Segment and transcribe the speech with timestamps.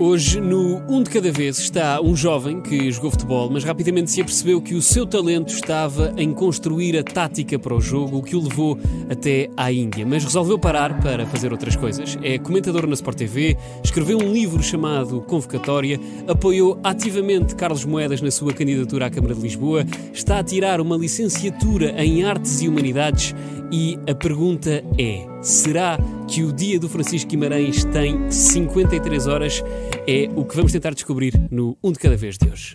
[0.00, 4.20] Hoje, no Um de Cada Vez, está um jovem que jogou futebol, mas rapidamente se
[4.20, 8.36] apercebeu que o seu talento estava em construir a tática para o jogo, o que
[8.36, 8.78] o levou
[9.10, 10.06] até à Índia.
[10.06, 12.16] Mas resolveu parar para fazer outras coisas.
[12.22, 18.30] É comentador na Sport TV, escreveu um livro chamado Convocatória, apoiou ativamente Carlos Moedas na
[18.30, 19.84] sua candidatura à Câmara de Lisboa,
[20.14, 23.34] está a tirar uma licenciatura em Artes e Humanidades
[23.70, 29.62] e a pergunta é: será que o dia do Francisco Guimarães tem 53 horas?
[30.06, 32.74] É o que vamos tentar descobrir no Um de Cada Vez de hoje.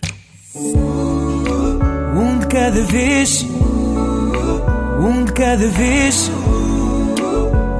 [2.16, 3.44] Um de cada vez,
[5.00, 6.30] um de cada vez,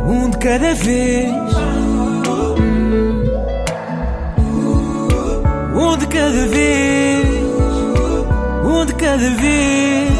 [0.08, 1.30] um de cada vez.
[5.76, 7.26] Um de cada vez,
[8.64, 10.13] um de cada vez,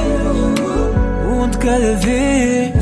[1.44, 2.74] um de cada vez.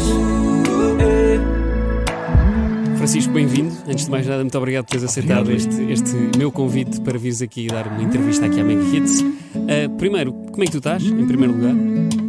[2.97, 3.75] Francisco, bem-vindo.
[3.89, 7.43] Antes de mais nada, muito obrigado por teres aceitado este, este meu convite para vires
[7.43, 9.21] aqui dar uma entrevista aqui à Mega Hits.
[9.21, 11.75] Uh, primeiro, como é que tu estás, em primeiro lugar?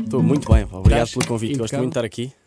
[0.03, 1.57] Estou muito bem, obrigado Estás pelo convite.
[1.59, 2.42] Gosto muito de estar aqui.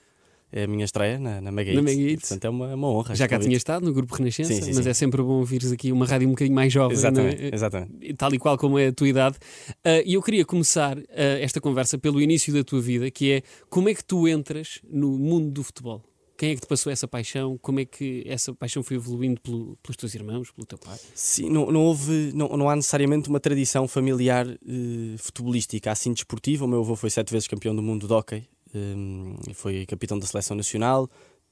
[0.58, 2.28] É a minha estreia na, na Mega Na e, Hits.
[2.30, 3.14] Portanto, é uma, uma honra.
[3.14, 4.90] Já cá tinha estado no Grupo Renascença, Sim, sim, mas sim.
[4.90, 7.54] é sempre bom vires aqui uma rádio um bocadinho mais jovem, Exatamente, não é?
[7.54, 8.14] exatamente.
[8.14, 9.36] tal e qual como é a tua idade.
[9.84, 11.02] Ah, E eu queria começar ah,
[11.40, 15.18] esta conversa pelo início da tua vida, que é como é que tu entras no
[15.18, 16.02] mundo do futebol?
[16.38, 17.56] Quem é que te passou essa paixão?
[17.62, 20.98] Como é que essa paixão foi evoluindo pelo- pelos teus irmãos, pelo teu pai?
[21.14, 26.64] Sim, não, não houve, não, não há necessariamente uma tradição familiar eh, futebolística, assim desportiva.
[26.64, 30.26] O meu avô foi sete vezes campeão do mundo de hóquei, eh, foi capitão da
[30.26, 31.08] seleção nacional.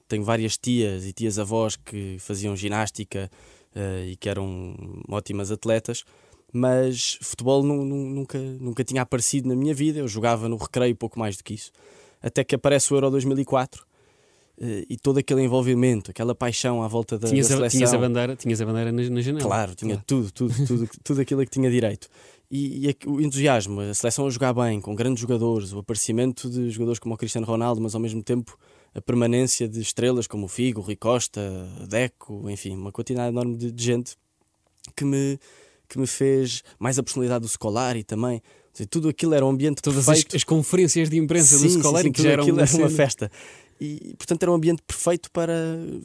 [0.09, 3.31] Tenho várias tias e tias-avós que faziam ginástica
[3.75, 4.75] eh, e que eram
[5.09, 6.05] ótimas atletas.
[6.53, 9.99] Mas futebol nu- nu- nunca, nunca tinha aparecido na minha vida.
[10.01, 11.73] Eu jogava no recreio pouco mais do que isso.
[12.23, 13.85] Até que aparece o Euro 2004
[14.61, 17.79] eh, e todo aquele envolvimento, aquela paixão à volta da, Tinhas da a, seleção.
[17.79, 19.45] tinhas a bandeira, tinhas a bandeira na, na janela.
[19.45, 22.09] Claro, tinha tudo, tudo, tudo, tudo aquilo a que tinha direito.
[22.57, 26.49] E, e aqu- o entusiasmo, a seleção a jogar bem, com grandes jogadores, o aparecimento
[26.49, 28.57] de jogadores como o Cristiano Ronaldo, mas ao mesmo tempo
[28.95, 31.41] a permanência de estrelas como o Figo, o Rui Costa,
[31.89, 34.15] Deco, enfim, uma quantidade enorme de, de gente
[34.95, 35.37] que me,
[35.89, 38.41] que me fez mais a personalidade do Scolari também.
[38.89, 40.37] Tudo aquilo era um ambiente Todas as, perfeito.
[40.37, 42.91] as conferências de imprensa Sim, do Scolari sim, que já aquilo uma, era uma cena.
[42.91, 43.31] festa.
[43.81, 45.53] E, portanto, era um ambiente perfeito para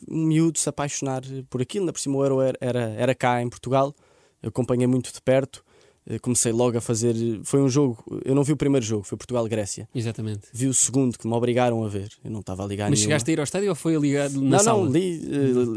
[0.10, 1.86] um miúdo se apaixonar por aquilo.
[1.86, 3.94] Na por cima, o Euro era, era, era cá em Portugal.
[4.42, 5.64] Eu acompanhei muito de perto.
[6.10, 7.14] Eh, Comecei logo a fazer.
[7.44, 8.04] Foi um jogo.
[8.26, 9.88] Eu não vi o primeiro jogo, foi Portugal-Grécia.
[9.94, 10.48] Exatamente.
[10.52, 12.10] Vi o segundo que me obrigaram a ver.
[12.24, 13.12] Eu não estava a ligar Mas nenhuma.
[13.12, 14.84] chegaste a ir ao estádio ou foi ligado na não, sala?
[14.86, 15.22] não, li,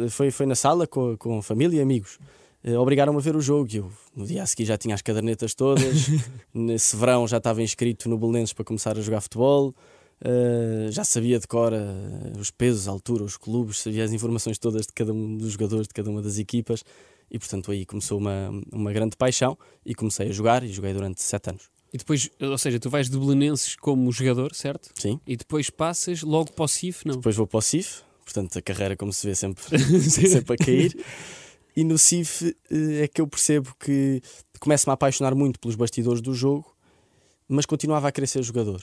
[0.05, 2.19] eh, foi, foi na sala com, com família e amigos.
[2.65, 5.03] Eh, Obrigaram-me a ver o jogo e eu no dia a seguir já tinha as
[5.03, 6.09] cadernetas todas.
[6.55, 9.75] Nesse verão já estava inscrito no Belenenses para começar a jogar futebol.
[10.25, 11.79] Eh, já sabia de cor eh,
[12.39, 15.89] os pesos, a altura, os clubes, sabia as informações todas de cada um dos jogadores,
[15.89, 16.85] de cada uma das equipas.
[17.33, 19.57] E portanto aí começou uma, uma grande paixão
[19.87, 21.71] e comecei a jogar e joguei durante sete anos.
[21.91, 24.91] E depois, ou seja, tu vais de Belenenses como jogador, certo?
[24.95, 25.19] Sim.
[25.27, 27.17] E depois passas logo para o CIF, não?
[27.17, 29.63] Depois vou para o CIF, portanto a carreira, como se vê, sempre,
[30.29, 30.95] sempre a cair.
[31.75, 34.21] E no CIF eh, é que eu percebo que
[34.61, 36.77] começo-me a apaixonar muito pelos bastidores do jogo,
[37.49, 38.83] mas continuava a querer ser jogador.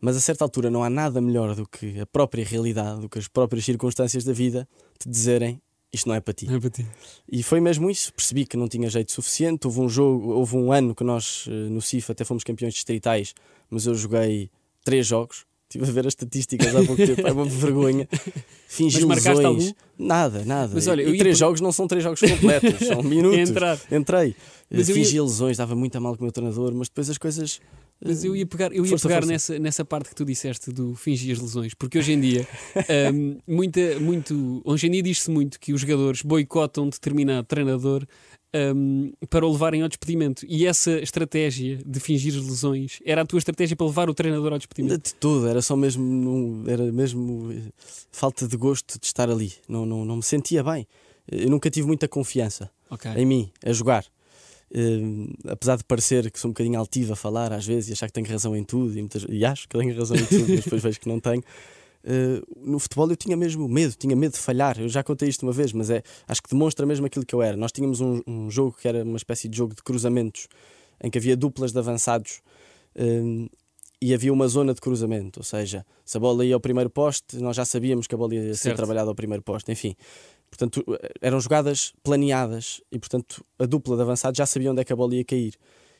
[0.00, 3.18] Mas a certa altura não há nada melhor do que a própria realidade, do que
[3.18, 4.66] as próprias circunstâncias da vida
[4.98, 5.60] te dizerem
[5.96, 6.46] isto não é para ti.
[6.46, 6.86] Não é para ti.
[7.30, 9.66] E foi mesmo isso, percebi que não tinha jeito suficiente.
[9.66, 13.34] Houve um jogo, houve um ano que nós eh, no CIF até fomos campeões distritais,
[13.68, 14.50] mas eu joguei
[14.84, 15.44] três jogos.
[15.68, 18.08] Estive a ver as estatísticas há pouco tempo, é uma vergonha.
[18.68, 19.74] Fingi Mas marcaste lesões.
[19.98, 20.70] Nada, nada.
[20.72, 23.50] Mas olha, e três per- jogos não são três jogos completos, são minutos.
[23.50, 23.76] Entrar.
[23.90, 24.36] Entrei.
[24.70, 27.10] Mas eu Fingi ia- lesões, dava muito a mal com o meu treinador, mas depois
[27.10, 27.60] as coisas.
[28.04, 29.32] Mas eu ia pegar, eu ia Força, pegar força.
[29.32, 32.46] Nessa, nessa parte que tu disseste do fingir as lesões, porque hoje em dia,
[33.14, 38.06] hum, muita, muito, hoje em dia diz-se muito que os jogadores boicotam determinado treinador
[38.74, 40.44] hum, para o levarem ao despedimento.
[40.46, 44.52] E essa estratégia de fingir as lesões era a tua estratégia para levar o treinador
[44.52, 45.02] ao despedimento.
[45.08, 47.62] De tudo, era só mesmo, era mesmo eh,
[48.12, 49.52] falta de gosto de estar ali.
[49.68, 50.86] Não, não, não me sentia bem.
[51.30, 53.10] Eu nunca tive muita confiança Ok.
[53.16, 54.04] em mim, a jogar.
[54.72, 55.00] Eh,
[55.48, 58.12] apesar de parecer que sou um bocadinho altivo a falar às vezes e achar que
[58.12, 60.82] tenho razão em tudo, e, muitas- e acho que tenho razão em tudo, mas depois
[60.82, 61.42] vejo que não tenho.
[62.04, 64.78] eh, no futebol eu tinha mesmo medo, tinha medo de falhar.
[64.80, 67.42] Eu já contei isto uma vez, mas é, acho que demonstra mesmo aquilo que eu
[67.42, 67.56] era.
[67.56, 70.48] Nós tínhamos um, um jogo que era uma espécie de jogo de cruzamentos,
[71.02, 72.40] em que havia duplas de avançados
[72.94, 73.48] eh,
[74.00, 77.36] e havia uma zona de cruzamento, ou seja, se a bola ia ao primeiro poste,
[77.38, 78.76] nós já sabíamos que a bola ia ser Certo.
[78.76, 79.94] trabalhada ao primeiro poste, enfim.
[80.56, 80.84] Portanto,
[81.20, 84.96] eram jogadas planeadas e, portanto, a dupla de avançados já sabia onde é que a
[84.96, 85.54] bola ia cair.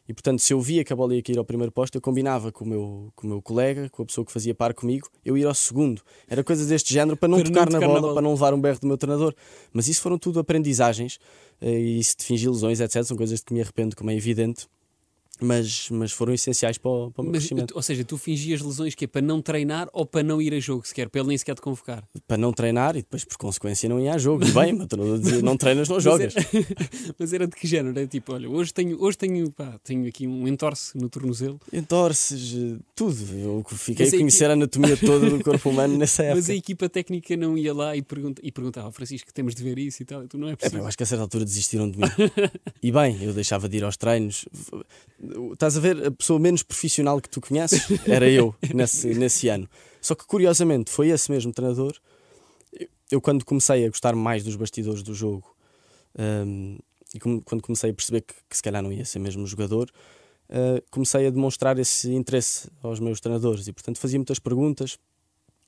[0.09, 2.53] E portanto, se eu via que a bola ia cair ao primeiro posto, eu combinava
[2.53, 5.37] com o meu, com o meu colega, com a pessoa que fazia par comigo, eu
[5.37, 6.01] ir ao segundo.
[6.29, 8.13] Era coisas deste género para não, tocar, na, tocar na bola, bola.
[8.15, 9.35] para não levar um berro do meu treinador.
[9.73, 11.19] Mas isso foram tudo aprendizagens
[11.61, 13.03] eh, e isso de fingir lesões, etc.
[13.03, 14.69] São coisas de que me arrependo, como é evidente.
[15.41, 17.73] Mas, mas foram essenciais para o, para o meu Mas, crescimento.
[17.77, 20.61] ou seja, tu fingias lesões que é para não treinar ou para não ir a
[20.61, 22.03] jogo sequer, para ele nem sequer te convocar.
[22.27, 24.45] Para não treinar e depois, por consequência, não ia a jogo.
[24.53, 26.35] Bem, o meu treinador dizia: não treinas, não Mas jogas.
[26.37, 26.47] era,
[27.19, 27.99] mas era de que género?
[27.99, 32.55] Era tipo, olha, hoje tenho, hoje tenho, pá, tenho aqui um entorce no tornozelo, Entorces,
[32.55, 33.17] eh, tudo.
[33.39, 36.37] Eu fiquei Mas a aí conhecer a anatomia toda do corpo humano nessa época.
[36.37, 39.79] mas a equipa técnica não ia lá e, pergunta, e perguntava, Francisco, temos de ver
[39.79, 40.27] isso e tal.
[40.27, 40.79] Tu não é É, pá, preciso.
[40.83, 42.07] eu acho que a certa altura desistiram de mim.
[42.83, 44.47] e bem, eu deixava de ir aos treinos.
[45.53, 49.69] Estás a ver, a pessoa menos profissional que tu conheces era eu nesse, nesse ano.
[50.01, 51.97] Só que curiosamente foi esse mesmo treinador.
[53.11, 55.55] eu- quando comecei a gostar mais dos bastidores do jogo
[56.19, 56.79] hum,
[57.15, 59.91] e com- quando comecei a perceber que, que se calhar não ia ser mesmo jogador,
[60.51, 64.99] uh, comecei a demonstrar esse interesse aos meus treinadores e, portanto, fazia muitas perguntas.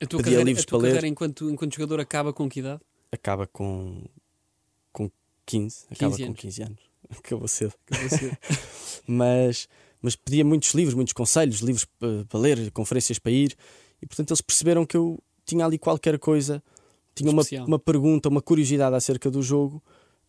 [0.01, 0.93] a tua pedia carreira, livros a tua para ler.
[0.95, 2.81] carreira enquanto, enquanto jogador acaba com que idade?
[3.11, 4.03] Acaba com,
[4.91, 5.09] com
[5.45, 6.39] 15, acaba 15 com anos.
[6.41, 6.79] 15 anos.
[7.09, 7.73] Acabou cedo.
[7.87, 8.31] Que você-
[9.07, 9.67] mas,
[10.01, 13.55] mas pedia muitos livros, muitos conselhos, livros pa- para ler, conferências para ir,
[14.01, 16.61] e portanto eles perceberam que eu tinha ali qualquer coisa,
[17.15, 17.65] tinha uma, Especial.
[17.67, 19.83] uma pergunta, uma curiosidade acerca do jogo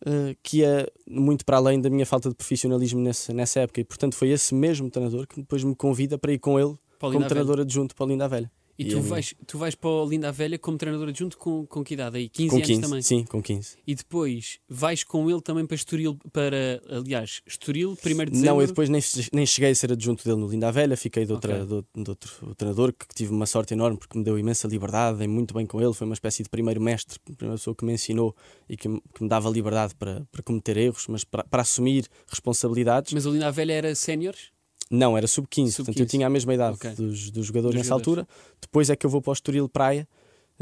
[0.05, 3.83] eh, que ia muito para além da minha falta de profissionalismo nessa, nessa época, e
[3.83, 7.27] portanto foi esse mesmo treinador que depois me convida para ir com ele como Linda
[7.27, 8.51] treinador adjunto para o Linda Velha.
[8.79, 11.65] E tu a- vais, tu vais para o Linda a Velha como treinador adjunto com,
[11.67, 12.17] com que idade?
[12.17, 13.01] Aí 15 Com anos 15, também.
[13.01, 13.77] sim, com 15.
[13.85, 18.35] E depois vais com ele também para Estoril, para, aliás, Estoril, 1 de dezembro.
[18.55, 19.01] Não, eu depois nem,
[19.33, 21.65] nem cheguei a ser adjunto dele no Linda a Velha, fiquei de, outra, Ok.
[21.67, 25.19] de, outro- de outro treinador que tive uma sorte enorme porque me deu imensa liberdade,
[25.19, 27.93] dei muito bem com ele, foi uma espécie de primeiro mestre, primeira pessoa que me
[27.93, 28.35] ensinou
[28.69, 32.07] e que, me- que me dava liberdade para, para cometer erros, mas para, para assumir
[32.27, 33.13] responsabilidades.
[33.13, 34.51] Mas o Linda a Velha era séniores?
[34.91, 35.75] Não, era sub-15, Sub-15.
[35.77, 36.91] portanto eu tinha a mesma idade Ok.
[36.95, 38.19] dos, dos jogadores Dos nessa jogadores.
[38.19, 38.27] altura.
[38.61, 40.07] Depois é que eu vou para o Estoril Praia.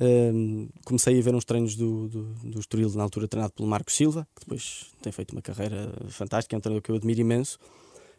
[0.02, 3.92] Hum, comecei a ver uns treinos do, do, do Estoril, na altura treinado pelo Marco
[3.92, 7.58] Silva, que depois tem feito uma carreira fantástica, é um treinador que eu admiro imenso.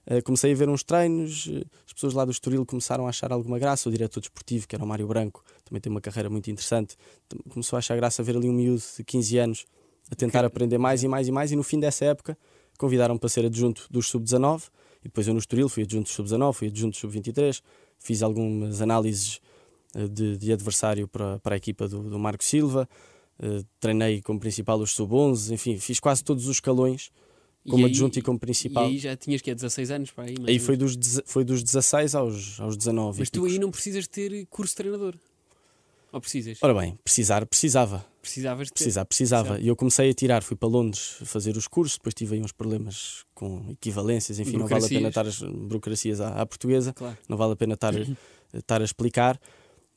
[0.06, 1.48] Uh, comecei a ver uns treinos,
[1.86, 3.88] as pessoas lá do Estoril começaram a achar alguma graça.
[3.88, 6.96] O diretor desportivo, que era o Mário Branco, também tem uma carreira muito interessante,
[7.48, 9.64] começou a achar graça ver ali um miúdo de 15 anos
[10.10, 10.46] a tentar Ok.
[10.48, 11.52] aprender mais e mais e mais.
[11.52, 12.36] E no fim dessa época
[12.78, 14.64] convidaram para ser adjunto dos sub-19.
[15.02, 17.62] E depois eu no Estoril fui adjunto dos sub-19, fui adjunto dos sub-23,
[17.98, 19.40] fiz algumas análises
[19.94, 22.88] uh, de, de adversário para, para a equipa do, do Marco Silva.
[23.42, 27.10] uh, treinei como principal os sub-11, enfim, fiz quase todos os escalões
[27.68, 28.84] como E aí- adjunto e como principal.
[28.84, 30.34] E aí já tinhas que é 16 anos para aí.
[30.46, 33.18] Aí foi dos, foi dos 16 aos, aos 19.
[33.18, 35.14] Mas tu aí não precisas ter curso de treinador.
[36.12, 36.58] Ou precisas?
[36.62, 38.04] Ora bem, precisar, precisava.
[38.20, 38.72] Precisavas de.
[38.74, 39.48] Precisar, precisava.
[39.50, 39.62] Certo.
[39.64, 42.52] E eu comecei a tirar, fui para Londres fazer os cursos, depois tive aí uns
[42.52, 47.16] problemas com equivalências, enfim, não vale a pena estar as burocracias à, à portuguesa, Claro.
[47.28, 47.94] não vale a pena estar,
[48.52, 49.40] estar a explicar,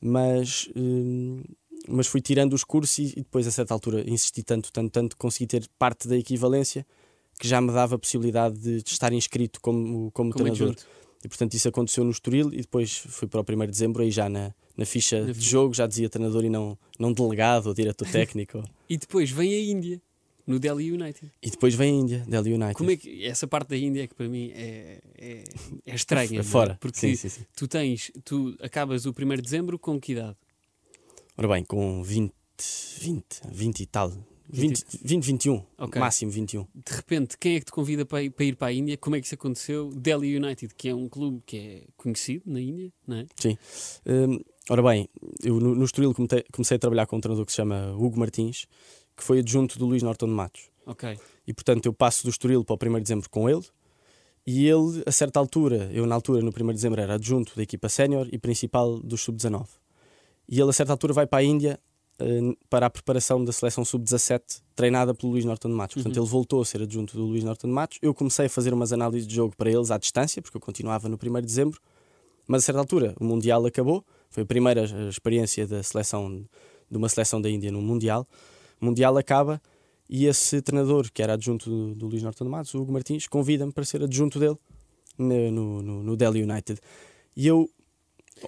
[0.00, 1.42] mas, hum,
[1.88, 5.16] mas fui tirando os cursos e, e depois a certa altura insisti tanto, tanto, tanto,
[5.16, 6.86] consegui ter parte da equivalência
[7.38, 10.68] que já me dava a possibilidade de, de estar inscrito como, como, Como treinador.
[10.70, 10.86] adjunto.
[11.24, 14.10] E portanto isso aconteceu no Estoril e depois fui para o 1 de dezembro aí
[14.10, 17.74] já na, na ficha Na de jogo já dizia treinador e não, não delegado ou
[17.74, 18.62] diretor técnico.
[18.88, 20.02] E depois vem a Índia,
[20.46, 21.30] no Delhi United.
[21.42, 22.74] e depois vem a Índia, Delhi United.
[22.74, 25.44] Como é que essa parte da Índia é que para mim é, é,
[25.86, 26.36] é estranha?
[26.36, 26.42] É é?
[26.42, 26.76] fora.
[26.80, 27.42] Porque Sim, sim, sim.
[27.56, 30.36] tu tens, tu acabas o 1 de dezembro com que idade?
[31.36, 32.32] Ora bem, com 20,
[33.00, 34.12] 20, 20 e tal.
[34.50, 36.00] 20, 20 21, Ok.
[36.00, 36.66] máximo 21.
[36.74, 38.96] De repente, quem é que te convida para ir, para ir para a Índia?
[38.96, 39.90] Como é que isso aconteceu?
[39.90, 43.26] Delhi United, que é um clube que é conhecido na Índia, não é?
[44.06, 45.08] Hum, ora bem,
[45.42, 48.18] eu no, no Estoril comecei, comecei a trabalhar com um treinador que se chama Hugo
[48.18, 48.66] Martins,
[49.16, 50.62] que foi adjunto do Luís Norton de Matos.
[50.86, 51.18] Ok.
[51.46, 53.64] E portanto eu passo do Estoril para o 1 de dezembro com ele.
[54.46, 57.62] E ele, a certa altura, eu na altura, no 1 de dezembro, era adjunto da
[57.62, 59.66] equipa sénior e principal do sub-19.
[60.46, 61.80] E ele, a certa altura, vai para a Índia
[62.70, 65.94] para a preparação da seleção sub-17, treinada pelo Luís Norton de Matos.
[65.94, 66.22] Portanto, Uhum.
[66.22, 67.98] ele voltou a ser adjunto do Luís Norton de Matos.
[68.00, 71.08] Eu comecei a fazer umas análises de jogo para eles à distância, porque eu continuava
[71.08, 71.80] no 1 de dezembro.
[72.46, 74.04] Mas a certa altura, o Mundial acabou.
[74.30, 76.44] Foi a primeira eh, experiência da seleção,
[76.90, 78.26] de uma seleção da Índia no Mundial.
[78.80, 79.60] O Mundial acaba
[80.08, 83.26] e esse treinador, que era adjunto do, do Luís Norton de Matos, o Hugo Martins,
[83.26, 84.56] convida-me para ser adjunto dele
[85.18, 85.50] no,
[85.82, 86.78] no, no- Delhi United.
[87.36, 87.68] E eu.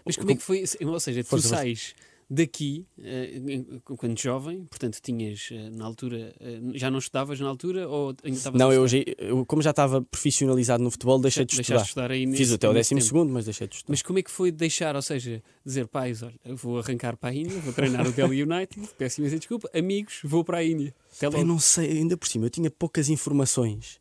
[0.04, 0.64] Mas como é que foi?
[0.84, 1.94] Ou seja, tu sais
[2.28, 3.40] daqui, eh,
[3.84, 8.36] quando jovem, portanto tinhas eh, na altura, eh, já não estudavas na altura ou ainda
[8.36, 8.84] estavas Não, eu,
[9.18, 11.78] eu, como já estava profissionalizado no futebol, deixei de estudar.
[11.82, 13.06] de estudar aí Fiz nesse- até o nesse décimo tempo.
[13.08, 13.92] segundo, mas deixei de estudar.
[13.92, 17.34] Mas como é que foi deixar, ou seja, dizer pais, olha, vou arrancar para a
[17.34, 20.92] Índia, vou treinar o Delhi United, peço imensa desculpa, amigos, vou para a Índia.
[21.22, 24.00] Eu não sei, ainda por cima, eu tinha poucas informações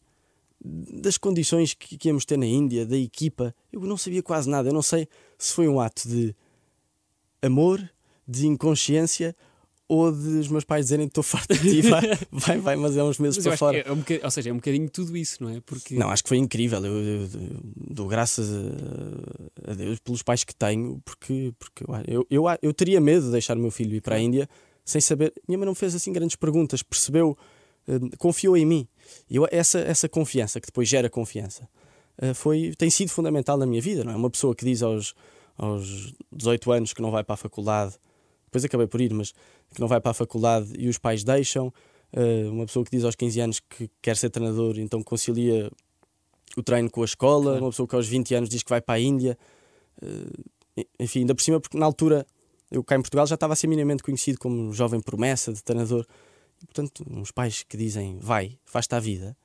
[0.67, 3.53] das condições que, que íamos ter na Índia, da equipa.
[3.71, 4.69] Eu não sabia quase nada.
[4.69, 6.35] Eu não sei se foi um ato de
[7.41, 7.87] amor,
[8.27, 9.35] de inconsciência
[9.87, 12.01] ou de os meus pais dizerem que estou farto de ti, vai,
[12.31, 13.77] vai, vai, mas é uns meses para fora.
[13.77, 15.61] é um ou seja, é um bocadinho tudo isso, não é?
[15.61, 16.83] Porque Não, acho que foi incrível.
[16.83, 17.29] Eu, eu- eu
[17.91, 18.49] dou graças
[19.67, 23.55] a, Deus pelos pais que tenho, porque, porque eu, eu, eu teria medo de deixar
[23.55, 24.49] o meu filho ir para a Índia
[24.83, 25.31] sem saber.
[25.47, 27.37] Minha mãe não fez assim grandes perguntas, percebeu,
[27.87, 28.87] eh, confiou em mim.
[29.29, 31.69] E essa, essa confiança, que depois gera confiança,
[32.17, 34.03] eh, foi, tem sido fundamental na minha vida.
[34.03, 34.15] Não é?
[34.15, 35.13] Uma pessoa que diz aos,
[35.55, 37.95] aos 18 anos que não vai para a faculdade,
[38.55, 39.31] depois acabei por ir, mas
[39.73, 41.73] que não vai para a faculdade e os pais deixam.
[42.13, 45.69] Eh, uma pessoa que diz aos 15 anos que quer ser treinador, então concilia
[46.55, 47.51] o treino com a escola.
[47.51, 47.65] Claro.
[47.65, 49.37] Uma pessoa que aos 20 anos diz que vai para a Índia.
[50.01, 52.25] Eh, enfim, ainda por cima, porque na altura
[52.71, 56.05] eu cá em Portugal já estava a ser minimamente conhecido como jovem promessa de treinador.
[56.63, 59.35] E, portanto, uns pais que dizem vai, faz-te a vida,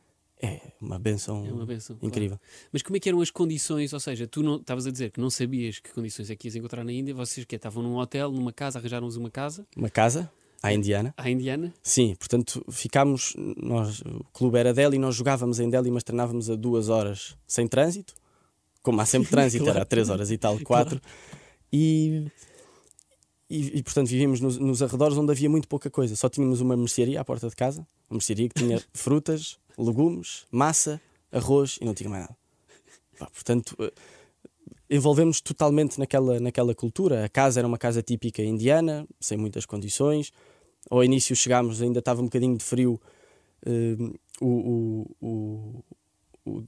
[0.43, 1.97] é uma benção, é uma benção.
[1.97, 2.07] claro.
[2.09, 2.41] incrível.
[2.73, 3.93] Mas como é que eram as condições?
[3.93, 6.57] Ou seja, tu não estavas a dizer que não sabias que condições é que ias
[6.57, 10.31] encontrar na Índia, vocês que estavam num hotel, numa casa, arranjaram-vos uma casa Uma casa,
[10.63, 11.13] à indiana.
[11.17, 11.73] à indiana.
[11.83, 13.35] Sim, portanto, ficámos.
[13.57, 17.67] Nós, o clube era Delhi, nós jogávamos em Delhi, mas treinávamos a duas horas sem
[17.69, 18.15] trânsito.
[18.83, 19.79] Como há sempre trânsito, Claro.
[19.81, 21.01] era três horas e tal, quatro.
[21.73, 22.27] E,
[23.49, 26.15] e, e, portanto, vivíamos nos, nos arredores onde havia muito pouca coisa.
[26.17, 31.01] Só tínhamos uma mercearia à porta de casa, uma mercearia que tinha frutas, legumes, massa,
[31.33, 32.37] arroz e não tinha mais nada.
[33.19, 33.93] Pá, portanto, eh,
[34.89, 37.25] envolvemos totalmente naquela, naquela cultura.
[37.25, 40.33] A casa era uma casa típica indiana, sem muitas condições.
[40.91, 43.01] Ao início chegámos, ainda estava um bocadinho de frio.
[43.67, 43.97] eh,
[44.41, 44.47] o,
[45.21, 45.85] o,
[46.47, 46.65] o,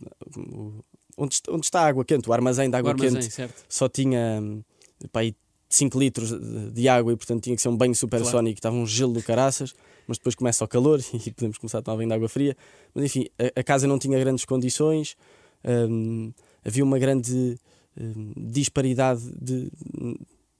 [0.46, 0.84] o-
[1.16, 3.64] onde, está, onde está a água quente, o armazém de O água armazém, quente, certo?
[3.68, 4.62] só tinha hum,
[5.10, 5.34] pá, aí
[5.68, 8.58] 5 litros de, de água e, portanto, tinha que ser um banho supersónico.
[8.58, 9.74] Estava um gelo do caraças,
[10.06, 12.56] mas depois começa o calor e podemos começar a tomar banho de água fria.
[12.94, 15.16] Mas, enfim, a, a casa não tinha grandes condições,
[15.64, 16.32] hum,
[16.64, 17.58] havia uma grande
[17.98, 19.70] hum, disparidade de,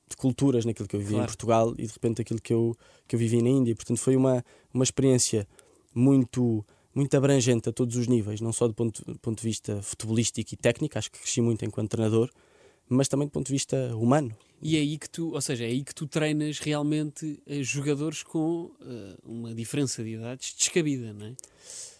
[0.08, 1.30] de culturas naquilo que eu vivia em Claro.
[1.30, 2.76] Portugal e, de repente, aquilo que eu,
[3.08, 3.74] que eu vivi na Índia.
[3.74, 5.46] Portanto, foi uma, uma experiência
[5.94, 10.52] muito muito abrangente a todos os níveis, não só do ponto, ponto de vista futebolístico
[10.52, 12.28] e técnico, acho que cresci muito enquanto treinador,
[12.92, 14.36] mas também do ponto de vista humano.
[14.60, 18.22] E é aí que tu, ou seja, é aí que tu treinas realmente eh, jogadores
[18.22, 21.34] com eh, uma diferença de idades descabida, não é?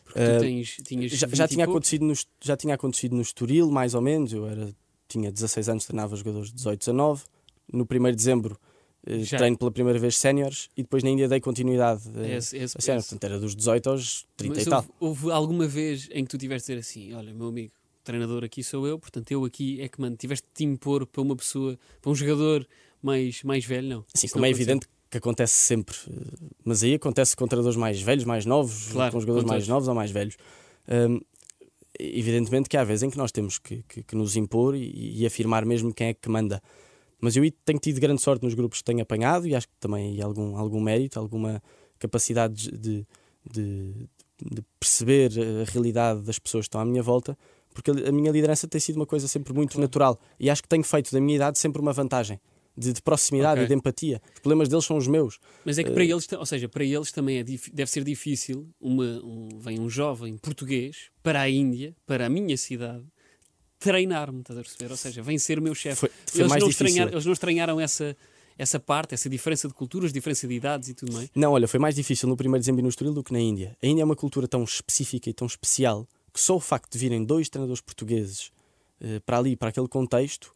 [0.05, 3.23] Porque Eh, tu tens, tinhas Já, 20 já tinha acontecido no, já tinha acontecido no
[3.23, 4.73] Estoril, mais ou menos, eu era,
[5.09, 7.25] tinha 16 anos, treinava jogadores de 18, 19,
[7.73, 8.61] no 1 de dezembro
[9.07, 12.91] eh, treino pela primeira vez séniores e depois na Índia dei continuidade eh, Esse- esse-
[12.91, 14.87] a portanto era dos 18 aos 30 Mas e tal.
[15.01, 18.45] houve, houve alguma vez em que tu tiveste de dizer assim: olha, meu amigo, treinador
[18.45, 20.17] aqui sou eu, portanto eu aqui é que mando.
[20.17, 22.67] Tiveste de te impor para uma pessoa, para um jogador
[23.03, 24.05] mais, mais velho, não?
[24.15, 24.73] Sim, Isso como não é aconteceu.
[24.75, 29.13] evidente que acontece sempre, eh, mas aí acontece com treinadores mais velhos, mais novos, Claro,
[29.13, 30.37] com jogadores mais novos ou mais velhos.
[30.89, 31.21] Hum,
[31.99, 35.27] evidentemente que há vezes em que nós temos que, que- que nos impor e, e
[35.27, 36.63] afirmar mesmo quem é que manda.
[37.21, 40.21] Mas eu tenho tido grande sorte nos grupos que tenho apanhado e acho que também
[40.21, 41.63] há algum, algum mérito, alguma
[41.99, 43.07] capacidade de,
[43.49, 44.09] de,
[44.41, 45.31] de perceber
[45.61, 47.39] a realidade das pessoas que estão à minha volta,
[47.73, 49.83] porque a minha liderança tem sido uma coisa sempre muito Claro.
[49.83, 52.41] natural e acho que tenho feito da minha idade sempre uma vantagem.
[52.75, 53.65] De, de proximidade Ok.
[53.65, 54.23] e de empatia.
[54.35, 55.39] Os problemas deles são os meus.
[55.63, 58.03] Mas é que Eh, para eles, ta- ou seja, para eles também é deve ser
[58.03, 58.67] difícil.
[58.81, 63.05] Uma, um, vem um jovem português para a Índia, para a minha cidade,
[63.79, 64.91] treinar-me, estás a perceber?
[64.91, 66.07] Ou seja, vem ser o meu chefe.
[66.35, 66.51] Eles,
[67.13, 68.17] eles não estranharam essa,
[68.57, 71.29] essa parte, essa diferença de culturas, diferença de idades e tudo mais.
[71.35, 73.77] Não, olha, foi mais difícil no primeiro dezembro no Estoril do que na Índia.
[73.83, 76.99] A Índia é uma cultura tão específica e tão especial que só o facto de
[76.99, 78.51] virem dois treinadores portugueses
[79.01, 80.55] eh, para ali, para aquele contexto,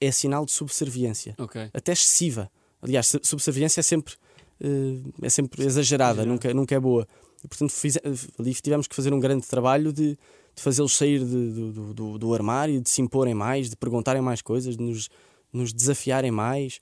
[0.00, 1.34] é sinal de subserviência.
[1.38, 1.70] Ok.
[1.72, 2.50] Até excessiva.
[2.80, 4.14] Aliás, su- subserviência é sempre,
[4.60, 7.06] eh, é sempre exagerada, nunca, nunca é boa.
[7.44, 8.00] E, portanto, fize-
[8.38, 10.18] ali tivemos que fazer um grande trabalho de,
[10.54, 14.42] de fazê-los sair de- do, do, do, armário, de se imporem mais, de perguntarem mais
[14.42, 15.08] coisas, de nos,
[15.52, 16.80] nos desafiarem mais.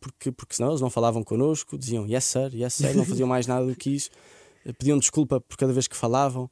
[0.00, 3.46] Porque, porque senão eles não falavam connosco, diziam yes sir, yes sir, não faziam mais
[3.46, 4.08] nada do que isso,
[4.78, 6.50] pediam desculpa por cada vez que falavam.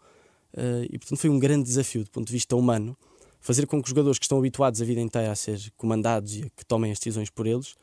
[0.57, 2.97] Eh, E portanto foi um grande desafio do ponto de vista humano
[3.41, 6.43] fazer com que os jogadores que estão habituados a vida inteira a ser comandados e
[6.43, 7.75] a que tomem as decisões por eles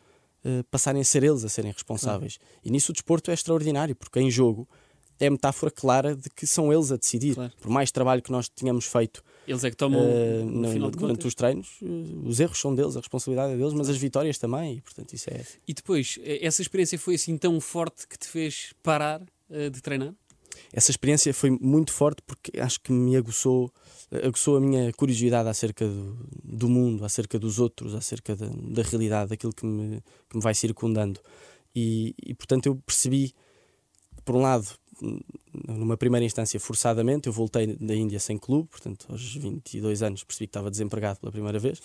[0.46, 2.38] eh, passarem a ser eles a serem responsáveis.
[2.64, 4.68] E nisso o desporto é extraordinário, porque em jogo
[5.20, 7.34] é a metáfora clara de que são eles a decidir.
[7.34, 7.52] Claro.
[7.60, 10.98] Por mais trabalho que nós tenhamos feito Eles é que tomam, eh, no no- durante
[11.00, 11.26] contas.
[11.26, 11.88] os treinos, eh,
[12.24, 15.28] os erros são deles, a responsabilidade é deles, mas as vitórias também, e portanto isso
[15.32, 15.44] é.
[15.68, 20.14] E depois, essa experiência foi assim tão forte que te fez parar eh, de treinar?
[20.72, 23.72] Essa experiência foi muito forte porque acho que me aguçou,
[24.24, 29.30] aguçou a minha curiosidade acerca do, do mundo, acerca dos outros, acerca da, da realidade,
[29.30, 31.20] daquilo que me, que me vai circundando.
[31.76, 33.34] E, e portanto eu percebi,
[34.26, 34.68] por um lado,
[35.68, 37.28] numa primeira instância forçadamente.
[37.28, 41.32] Eu voltei da Índia sem clube, portanto, aos 22 anos percebi que estava desempregado pela
[41.32, 41.82] primeira vez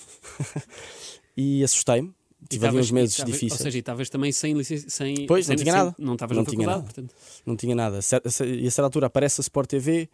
[1.37, 2.13] e assustei-me.
[2.49, 3.61] Tive ali uns meses tavas, difíceis.
[3.61, 4.89] Ou seja, estavas também sem licença.
[4.91, 5.97] Sem, Pois, sem, não tinha sem- nada.
[5.99, 6.83] Não estavas Não na tinha nada.
[6.83, 7.15] portanto.
[7.47, 7.99] não tinha nada.
[7.99, 10.09] E a certa altura aparece a Sport TV,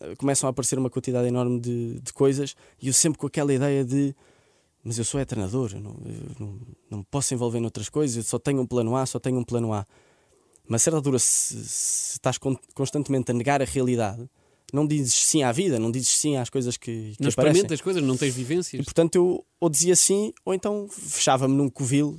[0.00, 3.52] eh, começam a aparecer uma quantidade enorme de, de coisas e eu sempre com aquela
[3.52, 4.14] ideia de
[4.84, 8.16] mas eu sou é treinador, eu não, eu não, não me posso envolver noutras coisas,
[8.16, 9.84] eu só tenho um plano A, só tenho um plano A.
[10.68, 14.28] Mas a certa altura, se, se estás con- constantemente a negar a realidade,
[14.76, 17.50] não dizes sim à vida, não dizes sim às coisas que, que Não aparecem.
[17.52, 18.84] experimentas coisas, não tens E vivências.
[18.84, 22.18] portanto eu ou dizia sim, ou então fechava-me num covil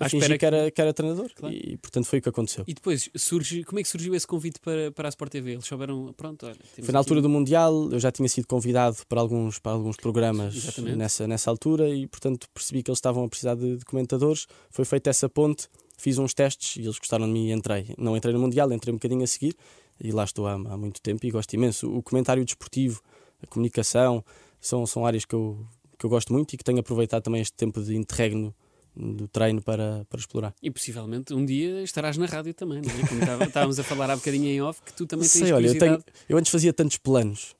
[0.00, 1.30] À a espera fingir que era, que era treinador.
[1.36, 1.54] Claro.
[1.54, 2.64] E portanto foi o que aconteceu.
[2.66, 5.52] E depois, surge, como é que surgiu esse convite para, para a Sport TV?
[5.52, 8.96] Eles souberam, pronto, olha, Foi na aqui- altura do Mundial, eu já tinha sido convidado
[9.06, 10.96] para alguns, para alguns programas Exatamente.
[10.96, 14.46] nessa, nessa altura e, portanto, percebi que eles estavam a precisar de, de comentadores.
[14.70, 15.68] Foi feita essa ponte,
[15.98, 17.94] fiz uns testes e eles gostaram de mim e entrei.
[17.98, 19.54] Não entrei no Mundial, entrei um bocadinho a seguir
[20.02, 21.90] e lá estou há, há muito tempo e gosto imenso.
[21.90, 23.00] O comentário desportivo,
[23.42, 24.24] a comunicação,
[24.60, 25.64] são, são áreas que eu,
[25.98, 28.54] que eu gosto muito e que tenho aproveitado também este tempo de interregno
[28.94, 30.54] do treino para, para explorar.
[30.60, 33.08] E possivelmente um dia estarás na rádio também, não é?
[33.08, 35.78] Como estávamos a falar há bocadinho em off, que tu também tens Sei, olha, eu,
[35.78, 37.54] tenho, eu antes fazia tantos planos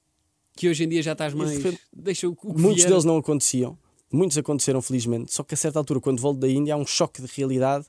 [0.55, 1.57] que hoje em dia já estás mais.
[1.57, 2.89] repente, Deixa o, Muitos vier.
[2.89, 3.79] deles não aconteciam,
[4.13, 7.23] muitos aconteceram felizmente, só que a certa altura, quando volto da Índia, há um choque
[7.23, 7.87] de realidade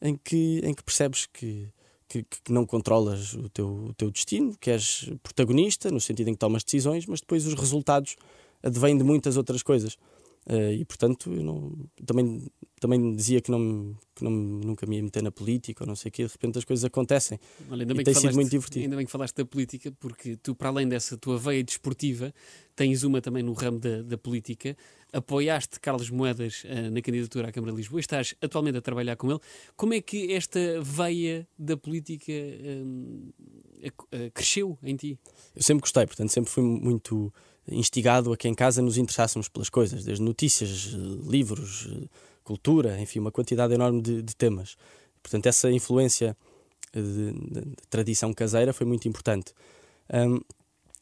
[0.00, 1.68] em que, em que percebes que,
[2.12, 6.34] que, que não controlas o teu, o teu destino, que és protagonista, no sentido em
[6.34, 8.16] que tomas decisões, mas depois os resultados
[8.62, 9.96] advêm de muitas outras coisas.
[10.46, 11.72] Eh, e portanto, eu não,
[12.04, 15.94] também, também dizia que, não, que não, nunca me ia meter na política ou não
[15.94, 17.38] sei o quê, de repente as coisas acontecem.
[17.70, 18.84] Olha, ainda E bem tem que sido falaste, muito divertido.
[18.84, 22.34] Ainda bem que falaste da política, porque tu, para além dessa tua veia desportiva,
[22.74, 24.76] tens uma também no ramo da, da política.
[25.12, 29.30] Apoiaste Carlos Moedas eh, na candidatura à Câmara de Lisboa, estás atualmente a trabalhar com
[29.30, 29.40] ele.
[29.76, 35.18] Como é que esta veia da política eh, cresceu em ti?
[35.54, 37.32] Eu sempre gostei, portanto, sempre fui muito
[37.68, 40.70] instigado a que em casa nos interessássemos pelas coisas, desde notícias,
[41.26, 41.88] livros,
[42.42, 44.76] cultura, enfim, uma quantidade enorme de, de temas.
[45.22, 46.36] Portanto, essa influência
[46.92, 49.52] eh, de, de- de tradição caseira foi muito importante.
[50.12, 50.40] Ahm,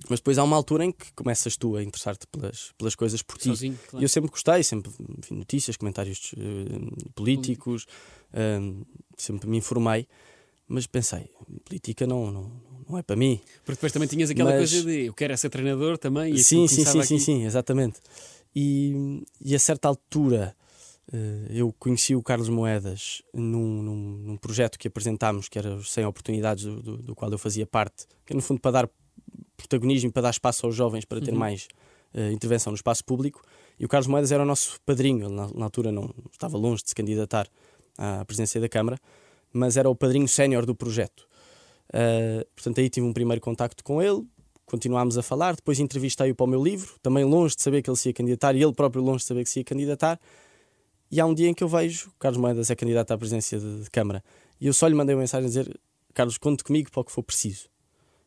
[0.08, 3.36] mas depois há uma altura em que começas tu a interessar-te pelas, pelas coisas por
[3.38, 3.50] ti.
[3.66, 4.04] E claro.
[4.04, 7.86] eu sempre gostei, sempre vi notícias, comentários eh, políticos,
[8.32, 8.82] ahm,
[9.16, 10.06] sempre me informei,
[10.68, 11.28] mas pensei,
[11.64, 12.52] política não, não,
[12.90, 13.40] não é para mim.
[13.64, 16.34] Porque depois também tinhas aquela Mas- coisa de eu quero ser treinador também.
[16.34, 17.20] E Sim, aquilo sim, sim, sim, aqui.
[17.20, 18.00] sim, exatamente.
[18.54, 20.54] E, e a certa altura
[21.12, 25.92] eh, eu conheci o Carlos Moedas num, num, num projeto que apresentámos, que era os
[25.92, 28.90] 100 oportunidades, do, do, do qual eu fazia parte, que é no fundo para dar
[29.56, 31.38] protagonismo, para dar espaço aos jovens, para ter Uhum.
[31.38, 31.68] mais
[32.14, 33.40] eh, intervenção no espaço público.
[33.78, 36.82] E o Carlos Moedas era o nosso padrinho, ele na, na altura não estava longe
[36.82, 37.46] de se candidatar
[37.96, 38.98] à presidência da Câmara,
[39.52, 41.26] mas era o padrinho sénior do projeto.
[41.90, 44.24] Uh, portanto, aí tive um primeiro contacto com ele,
[44.64, 47.96] continuámos a falar, depois entrevistei-o para o meu livro, também longe de saber que ele
[47.96, 50.18] se ia candidatar e ele próprio longe de saber que se ia candidatar.
[51.10, 53.82] E há um dia em que eu vejo, Carlos Moedas é candidato à presidência de,
[53.82, 54.22] de Câmara,
[54.60, 55.80] e eu só lhe mandei uma mensagem a dizer:
[56.14, 57.68] Carlos, conte comigo para o que for preciso.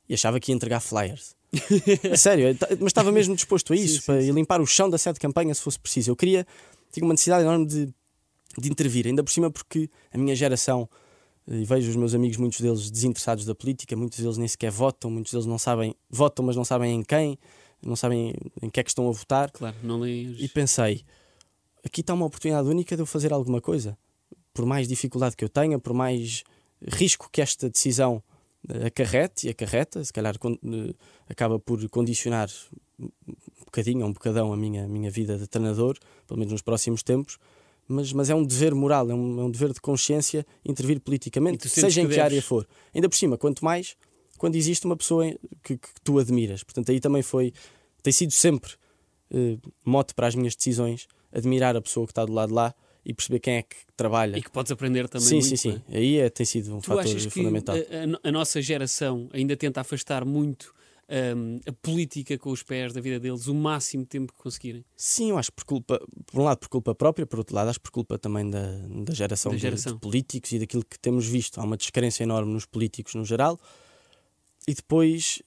[0.09, 1.33] E achava que ia entregar flyers.
[2.17, 4.97] Sério, mas estava mesmo disposto a isso, Sim, sim, para ir limpar o chão da
[4.97, 6.11] sede de campanha se fosse preciso.
[6.11, 6.45] Eu queria,
[6.91, 7.93] tinha uma necessidade enorme de,
[8.57, 10.89] de intervir, ainda por cima porque a minha geração,
[11.47, 15.11] e vejo os meus amigos, muitos deles desinteressados da política, muitos deles nem sequer votam,
[15.11, 17.37] muitos deles não sabem, votam, mas não sabem em quem,
[17.81, 19.51] não sabem em que é que estão a votar.
[19.51, 20.35] Claro, não leio.
[20.39, 21.03] E pensei,
[21.83, 23.97] aqui está uma oportunidade única de eu fazer alguma coisa.
[24.53, 26.43] Por mais dificuldade que eu tenha, por mais
[26.87, 28.23] risco que esta decisão
[28.69, 30.93] eh, acarrete e acarreta, se calhar eh,
[31.27, 32.49] acaba por condicionar
[32.99, 33.09] um
[33.65, 37.37] bocadinho, um bocadão a minha, a minha vida de treinador, pelo menos nos próximos tempos,
[37.87, 41.67] mas, mas é um dever moral, é um, é um dever de consciência intervir politicamente,
[41.69, 42.45] seja em que que área deves?
[42.45, 42.67] for.
[42.93, 43.95] Ainda por cima, quanto mais
[44.37, 45.25] quando existe uma pessoa
[45.63, 46.63] que, que tu admiras.
[46.63, 47.53] Portanto, aí também foi,
[48.01, 48.71] tem sido sempre
[49.31, 52.73] eh, mote para as minhas decisões, admirar a pessoa que está do lado de lá
[53.05, 54.37] e perceber quem é que trabalha.
[54.37, 55.27] E que podes aprender também.
[55.27, 55.81] sim, muito, sim, sim.
[55.89, 55.97] é?
[55.97, 57.75] Aí é, tem sido um Tu fator fundamental.
[57.75, 60.73] a, a- a nossa geração ainda tenta afastar muito
[61.35, 64.83] hum, a política com os pés da vida deles o máximo tempo que conseguirem?
[64.95, 67.79] Sim, eu acho por culpa, por um lado por culpa própria, por outro lado acho
[67.81, 69.93] por culpa também da, da geração, Da de- geração.
[69.93, 71.59] De, políticos e daquilo que temos visto.
[71.59, 73.59] Há uma descrença enorme nos políticos no geral
[74.67, 75.41] e depois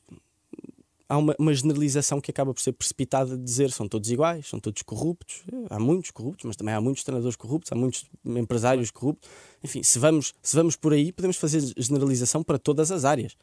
[1.08, 4.58] há uma, uma generalização que acaba por ser precipitada de dizer são todos iguais, são
[4.60, 5.42] todos corruptos.
[5.70, 9.28] Há muitos corruptos, mas também há muitos treinadores corruptos, há muitos empresários corruptos.
[9.62, 13.36] Enfim, se vamos, se vamos por aí, podemos fazer generalização para todas as áreas.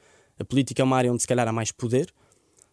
[0.43, 2.13] A política é uma área onde se calhar há mais poder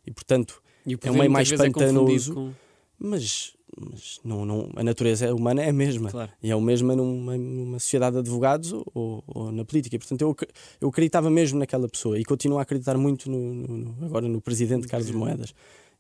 [0.06, 2.35] e, portanto, E É um meio mais é pantanoso.
[2.35, 2.52] com-
[2.98, 6.11] mas mas não, não, a natureza humana é a mesma.
[6.11, 6.33] Claro.
[6.42, 9.94] E é o mesmo numa, numa sociedade de advogados ou, ou na política.
[9.94, 10.37] E, portanto, eu,
[10.80, 14.88] eu acreditava mesmo naquela pessoa e continuo a acreditar muito no, no, agora no presidente
[14.88, 15.54] Carlos Moedas.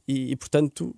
[0.06, 0.94] E, e portanto,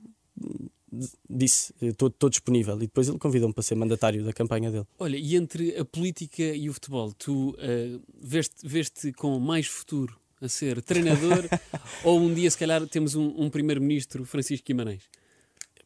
[1.28, 2.74] disse: estou disponível.
[2.76, 4.86] E depois ele convidou-me para ser mandatário da campanha dele.
[4.98, 10.18] Olha, e entre a política e o futebol, tu uh, veste, veste com mais futuro
[10.42, 11.44] a ser treinador
[12.04, 15.02] ou um dia, se calhar, temos um, um primeiro-ministro, Francisco Guimarães?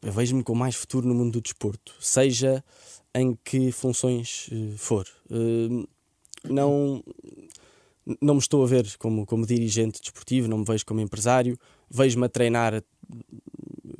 [0.01, 2.63] Vejo-me com mais futuro no mundo do desporto, seja
[3.13, 5.07] em que funções uh, for.
[5.29, 5.87] Uh,
[6.43, 7.03] não,
[8.21, 11.57] não me estou a ver como, como dirigente desportivo, não me vejo como empresário,
[11.89, 12.83] vejo-me a treinar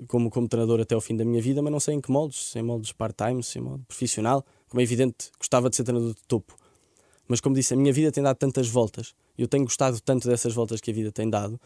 [0.08, 2.52] como, como treinador até ao fim da minha vida, mas não sei em que moldes,
[2.52, 4.46] sem moldes part-time, sem modo profissional.
[4.70, 6.56] Como é evidente, gostava de ser treinador de topo.
[7.28, 10.54] Mas como disse, a minha vida tem dado tantas voltas, eu tenho gostado tanto dessas
[10.54, 11.60] voltas que a vida tem dado,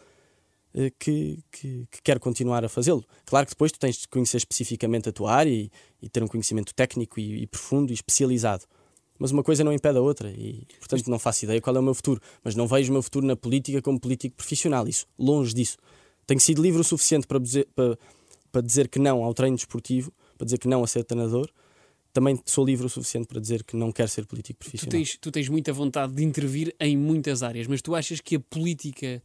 [0.74, 3.04] eh, que, que, que quero continuar a fazê-lo.
[3.26, 6.26] Claro que depois tu tens de conhecer especificamente a tua área e, e ter um
[6.26, 8.64] conhecimento técnico e, e, profundo e especializado.
[9.18, 11.82] Mas uma coisa não impede a outra e, portanto, não faço ideia qual é o
[11.82, 12.20] meu futuro.
[12.42, 14.88] Mas não vejo o meu futuro na política como político profissional.
[14.88, 15.76] Isso, longe disso.
[16.26, 17.98] Tenho sido livre o suficiente para dizer, para,
[18.50, 21.48] para dizer que não ao treino desportivo, para dizer que não a ser treinador,
[22.12, 24.90] também sou livre o suficiente para dizer que não quero ser político profissional.
[24.90, 28.36] Tu tens, tu tens muita vontade de intervir em muitas áreas, mas tu achas que
[28.36, 29.22] a política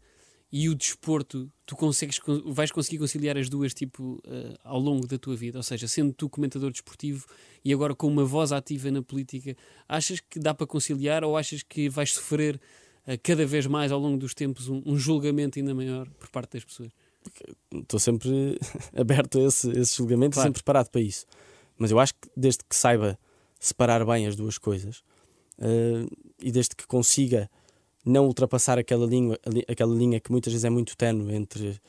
[0.52, 5.18] e o desporto, tu consegues, vais conseguir conciliar as duas tipo, uh, ao longo da
[5.18, 5.60] tua vida?
[5.60, 7.26] Ou seja, sendo tu comentador desportivo
[7.66, 9.56] e agora com uma voz ativa na política,
[9.88, 12.56] achas que dá para conciliar ou achas que vais sofrer
[13.06, 16.54] uh, cada vez mais ao longo dos tempos um, um julgamento ainda maior por parte
[16.54, 16.92] das pessoas?
[17.74, 18.58] estou sempre
[18.96, 20.48] aberto a esse, esse julgamento claro.
[20.48, 21.26] e sempre preparado para isso.
[21.78, 23.18] Mas eu acho que desde que saiba
[23.60, 25.00] separar bem as duas coisas
[25.60, 26.08] uh,
[26.40, 27.50] e desde que consiga
[28.06, 29.38] não ultrapassar aquela linha,
[29.68, 31.80] aquela linha que muitas vezes é muito tenue entre,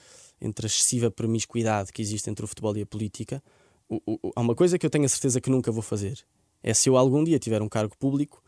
[0.40, 3.42] entre a excessiva promiscuidade que existe entre o futebol e a política,
[3.88, 6.18] o, o, há uma coisa que eu tenho a certeza que nunca vou fazer.
[6.62, 8.42] É se eu algum dia tiver um cargo público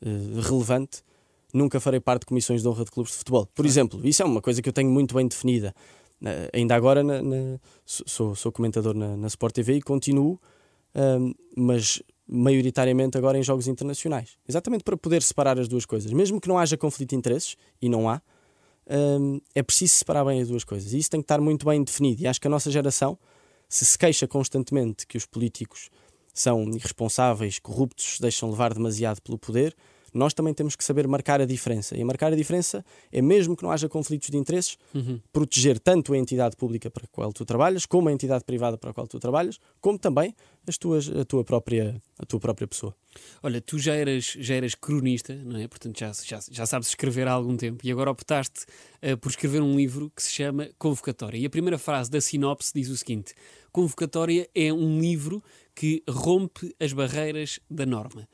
[0.00, 1.02] uh, relevante,
[1.52, 3.46] nunca farei parte de comissões de honra de clubes de futebol.
[3.46, 5.74] Por exemplo, isso é uma coisa que eu tenho muito bem definida
[6.52, 10.40] ainda agora na, na, sou, sou comentador na, na Sport TV e continuo,
[11.56, 14.36] mas maioritariamente agora em jogos internacionais.
[14.46, 16.12] Exatamente para poder separar as duas coisas.
[16.12, 18.20] Mesmo que não haja conflito de interesses, e não há,
[19.54, 20.92] é preciso separar bem as duas coisas.
[20.92, 22.22] E isso tem que estar muito bem definido.
[22.22, 23.18] E acho que a nossa geração,
[23.68, 25.90] se se queixa constantemente que os políticos
[26.32, 29.74] são irresponsáveis, corruptos, deixam levar demasiado pelo poder,
[30.12, 31.96] nós também temos que saber marcar a diferença.
[31.96, 35.20] E marcar a diferença é, mesmo que não haja conflitos de interesses, uhum.
[35.32, 38.90] proteger tanto a entidade pública para a qual tu trabalhas, como a entidade privada para
[38.90, 40.34] a qual tu trabalhas, como também
[40.66, 42.94] as tuas, a, tua própria, a tua própria pessoa.
[43.42, 45.66] Olha, tu já eras, já eras cronista, não é?
[45.66, 48.66] Portanto, já, já, já sabes escrever há algum tempo e agora optaste
[49.02, 51.38] uh, por escrever um livro que se chama Convocatória.
[51.38, 53.34] E a primeira frase da sinopse diz o seguinte:
[53.72, 55.42] Convocatória é um livro
[55.74, 58.28] que rompe as barreiras da norma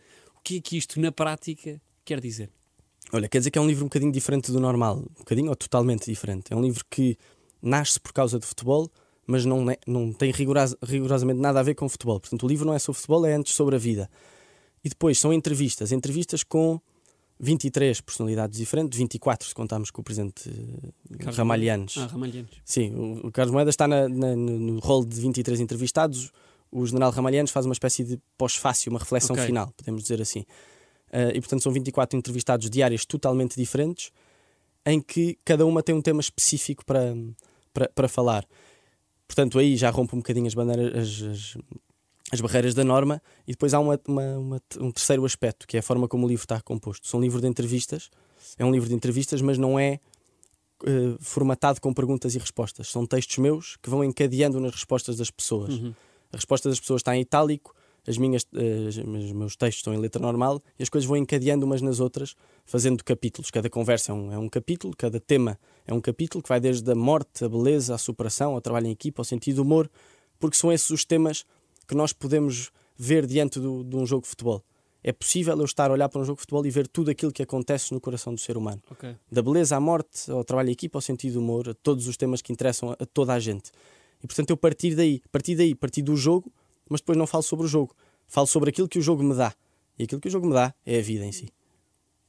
[0.45, 2.51] que é que isto na prática quer dizer?
[3.13, 5.57] Olha, quer dizer que é um livro um bocadinho diferente do normal, um bocadinho ou
[5.57, 6.53] totalmente diferente.
[6.53, 7.17] É um livro que
[7.63, 8.91] nasce por causa do futebol,
[9.27, 12.21] mas não, é, não tem rigoros, rigorosamente nada a ver com futebol.
[12.21, 14.11] Portanto, o livro não é sobre futebol, é antes sobre a vida.
[14.85, 16.79] E depois são entrevistas, entrevistas com
[17.41, 20.51] 23 personalidades diferentes, 24 se contarmos com o presidente
[21.19, 21.97] Carlos Ramalhianos.
[21.99, 22.51] Ah, Ramalhianos.
[22.65, 26.31] Sim, o, o Carlos Moedas está na, na, no rol de 23 entrevistados,
[26.75, 29.47] o general Ramalhianos faz uma espécie de pós-fácil, uma reflexão okay.
[29.47, 30.41] final, podemos dizer assim.
[31.11, 34.11] Uh, e portanto são 24 entrevistados de áreas totalmente diferentes,
[34.85, 37.15] em que cada uma tem um tema específico para,
[37.73, 38.45] para, para falar.
[39.29, 41.57] Portanto, aí já rompe um bocadinho as, bandeiras, as, as,
[42.33, 45.81] as barreiras da norma, e depois há uma, uma, uma, um terceiro aspecto, que é
[45.81, 47.07] a forma como o livro está composto.
[47.07, 48.11] São livro de entrevistas,
[48.59, 50.01] é um livro de entrevistas, mas não é
[50.83, 52.89] uh, formatado com perguntas e respostas.
[52.89, 55.75] São textos meus que vão encadeando nas respostas das pessoas.
[55.75, 55.95] Uhum
[56.35, 57.75] a resposta das pessoas está em itálico,
[58.07, 58.47] as minhas,
[58.89, 62.01] as, os meus textos estão em letra normal e as coisas vão encadeando umas nas
[62.01, 62.35] outras,
[62.67, 63.51] fazendo capítulos.
[63.51, 66.91] Cada conversa é um, é um capítulo, cada tema é um capítulo que vai desde
[66.91, 69.91] a morte, a beleza, a superação, ao trabalho em equipa, ao sentido do humor,
[70.39, 71.47] porque são esses os temas
[71.89, 74.63] que nós podemos ver diante do, de um jogo de futebol.
[75.03, 77.31] É possível eu estar a olhar para um jogo de futebol e ver tudo aquilo
[77.31, 78.83] que acontece no coração do ser humano.
[78.91, 79.15] Okay.
[79.31, 82.17] Da beleza à morte, ao trabalho em equipa, ao sentido do humor, a todos os
[82.17, 83.71] temas que interessam a toda a gente.
[84.25, 86.51] E portanto eu partir daí, partir daí, partir do jogo,
[86.89, 87.95] mas depois não falo sobre o jogo.
[88.27, 89.55] Falo sobre aquilo que o jogo me dá.
[89.99, 91.51] E aquilo que o jogo me dá é a vida em si.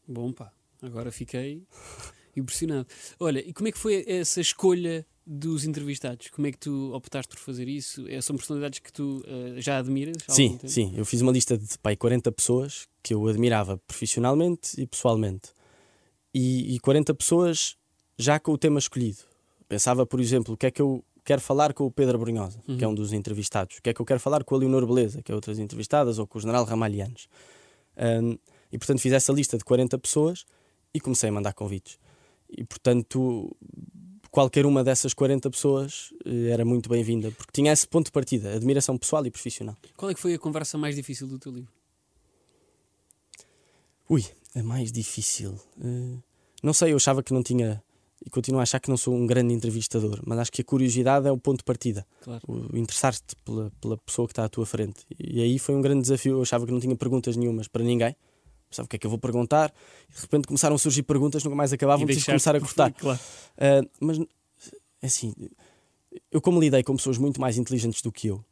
[0.05, 1.63] Bom, pá, agora fiquei
[2.36, 2.86] impressionado.
[3.17, 6.27] Olha, e como é que foi essa escolha dos entrevistados?
[6.31, 8.05] Como é que tu optaste por fazer isso?
[8.10, 10.17] É, são personalidades que tu uh, já admiras?
[10.27, 10.93] Sim, sim.
[10.97, 15.53] Eu fiz uma lista de pai, 40 pessoas que eu admirava profissionalmente e pessoalmente.
[16.34, 17.77] E, e 40 pessoas
[18.17, 19.19] já com o tema escolhido.
[19.69, 22.83] Pensava, por exemplo, o que é que eu quero falar com o Pedro Brunhosa, que
[22.83, 23.77] é um dos entrevistados?
[23.77, 26.19] O que é que eu quero falar com a Leonor Beleza, que é outras entrevistadas,
[26.19, 27.27] ou com o General Ramalhianos?
[27.97, 28.38] Um,
[28.71, 30.45] e portanto fiz essa lista de 40 pessoas
[30.93, 31.97] e comecei a mandar convites.
[32.49, 33.55] E portanto,
[34.29, 38.53] qualquer uma dessas 40 pessoas eh, era muito bem-vinda, porque tinha esse ponto de partida,
[38.53, 39.75] admiração pessoal e profissional.
[39.95, 41.71] Qual é que foi a conversa mais difícil do teu livro?
[44.09, 45.59] Ui, a mais difícil.
[45.77, 46.21] Uh,
[46.61, 47.81] não sei, eu achava que não tinha.
[48.23, 51.28] E continuo a achar que não sou um grande entrevistador, mas acho que a curiosidade
[51.28, 52.06] é o ponto de partida.
[52.21, 52.41] Claro.
[52.47, 55.06] O interessar-te pela, pela pessoa que está à tua frente.
[55.19, 56.38] E aí foi um grande desafio.
[56.38, 58.15] Eu achava que não tinha perguntas nenhumas para ninguém.
[58.71, 59.73] Sabe o que é que eu vou perguntar?
[60.10, 62.91] E de repente começaram a surgir perguntas, nunca mais acabavam, que começar a cortar.
[62.93, 63.19] Claro.
[63.58, 64.19] Uh, mas,
[65.01, 65.34] assim,
[66.32, 68.43] eu como lidei com pessoas muito mais inteligentes do que eu,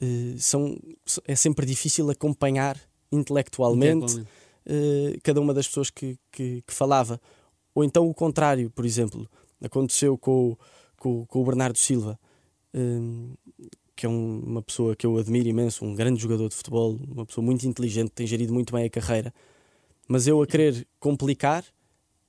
[0.00, 0.78] uh, são,
[1.26, 5.16] é sempre difícil acompanhar intelectualmente, intelectualmente.
[5.16, 7.20] Uh, cada uma das pessoas que, que, que, falava.
[7.74, 9.28] Ou então o contrário, por exemplo,
[9.62, 10.56] aconteceu com,
[10.96, 12.18] com, com o Bernardo Silva,
[13.94, 17.26] que é um, uma pessoa que eu admiro imenso, um grande jogador de futebol, uma
[17.26, 19.32] pessoa muito inteligente, tem gerido muito bem a carreira,
[20.08, 21.64] mas eu a querer complicar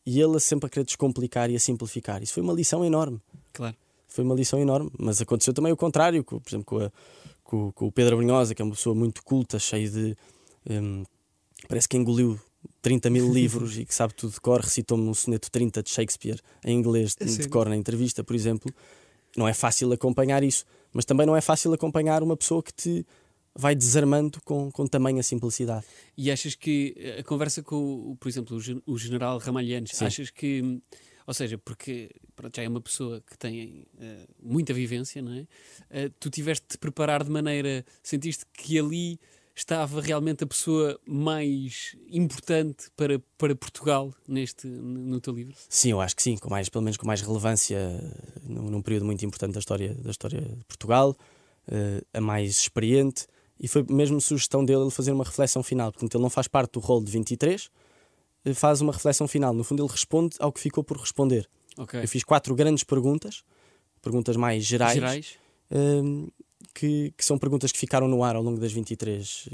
[0.06, 2.21] e ele sempre a querer descomplicar e a simplificar.
[2.21, 3.21] Isso foi uma lição enorme.
[3.53, 3.75] Claro.
[4.08, 6.91] Foi uma lição enorme, mas aconteceu também o contrário, com, por exemplo, com, a,
[7.43, 10.17] com, com o Pedro Brunhosa, que é uma pessoa muito culta, cheio de.
[10.69, 11.03] Um,
[11.67, 12.39] parece que engoliu
[12.83, 16.39] 30 mil livros e que sabe tudo de cor, recitou-me um soneto 30 de Shakespeare
[16.63, 18.71] em inglês é de cor na entrevista, por exemplo.
[19.35, 23.05] Não é fácil acompanhar isso, mas também não é fácil acompanhar uma pessoa que te
[23.55, 25.85] vai desarmando com, com tamanha simplicidade.
[26.17, 30.81] E achas que a conversa com, por exemplo, o general Ramalhianes, achas que,
[31.25, 35.41] ou seja, porque pronto, já é uma pessoa que tem uh, muita vivência, não é?
[35.41, 39.19] Uh, tu tiveste de preparar de maneira, sentiste que ali
[39.55, 45.55] estava realmente a pessoa mais importante para, para Portugal neste no teu livro?
[45.69, 47.79] Sim, eu acho que sim, com mais, pelo menos com mais relevância
[48.43, 51.15] num, num período muito importante da história da história de Portugal,
[51.67, 53.27] uh, a mais experiente
[53.59, 56.79] e foi mesmo sugestão dele fazer uma reflexão final, portanto ele não faz parte do
[56.79, 57.69] rol de 23,
[58.45, 61.47] eh, faz uma reflexão final, no fundo ele responde ao que ficou por responder.
[61.77, 62.03] Okay.
[62.03, 63.43] Eu fiz quatro grandes perguntas,
[64.01, 64.95] perguntas mais gerais.
[64.95, 65.37] gerais.
[65.71, 66.31] Uh,
[66.73, 69.49] que, que, são perguntas que ficaram no ar ao longo das 23,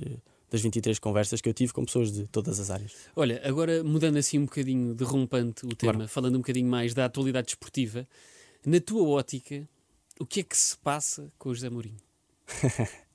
[0.50, 2.94] das 23 conversas que eu tive com pessoas de todas as áreas.
[3.16, 6.10] Olha, agora mudando assim um bocadinho, derrompante o tema, claro.
[6.10, 8.08] falando um bocadinho mais da atualidade desportiva,
[8.66, 9.68] na tua ótica,
[10.20, 11.98] o que é que se passa com o José Mourinho?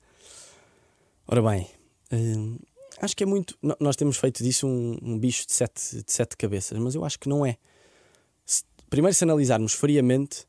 [1.27, 1.67] Ora bem,
[2.11, 2.57] hum,
[2.99, 3.57] acho que é muito.
[3.79, 7.19] Nós temos feito disso um, um, bicho de sete, de sete cabeças, mas eu acho
[7.19, 7.57] que não é.
[8.45, 10.47] Se, primeiro, se analisarmos friamente,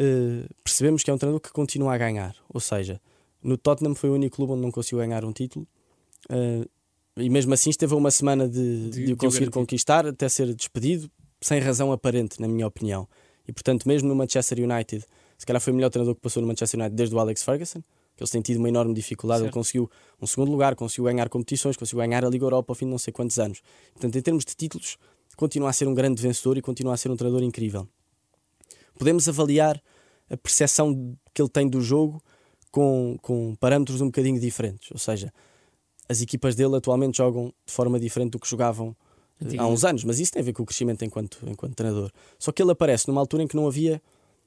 [0.00, 2.34] uh, percebemos que é um treinador que continua a ganhar.
[2.48, 3.00] Ou seja,
[3.42, 5.66] no Tottenham foi o único clube onde não conseguiu ganhar um título.
[6.30, 6.68] Uh,
[7.16, 10.54] e mesmo assim esteve uma semana de, de, de o conseguir de conquistar até ser
[10.54, 11.10] despedido,
[11.40, 13.06] sem razão aparente, na minha opinião.
[13.46, 15.04] E portanto, mesmo no Manchester United,
[15.36, 17.80] se calhar foi o melhor treinador que passou no Manchester United desde o Alex Ferguson,
[18.16, 19.40] que eles têm tido uma enorme dificuldade.
[19.40, 19.48] Certo.
[19.48, 22.86] Ele conseguiu um segundo lugar, conseguiu ganhar competições, conseguiu ganhar a Liga Europa ao fim
[22.86, 23.60] de não sei quantos anos.
[23.92, 24.96] Portanto, em termos de títulos,
[25.36, 27.88] continua a ser um grande vencedor e continua a ser um treinador incrível
[29.00, 29.82] podemos avaliar
[30.30, 32.22] a percepção que ele tem do jogo
[32.70, 34.90] com, com parâmetros um bocadinho diferentes.
[34.92, 35.32] Ou seja,
[36.08, 38.96] as equipas dele atualmente jogam de forma diferente do que jogavam
[39.40, 42.10] eh, há uns anos, mas isso tem a ver com o crescimento enquanto, enquanto treinador.
[42.38, 44.00] Só que ele aparece numa altura em que não havia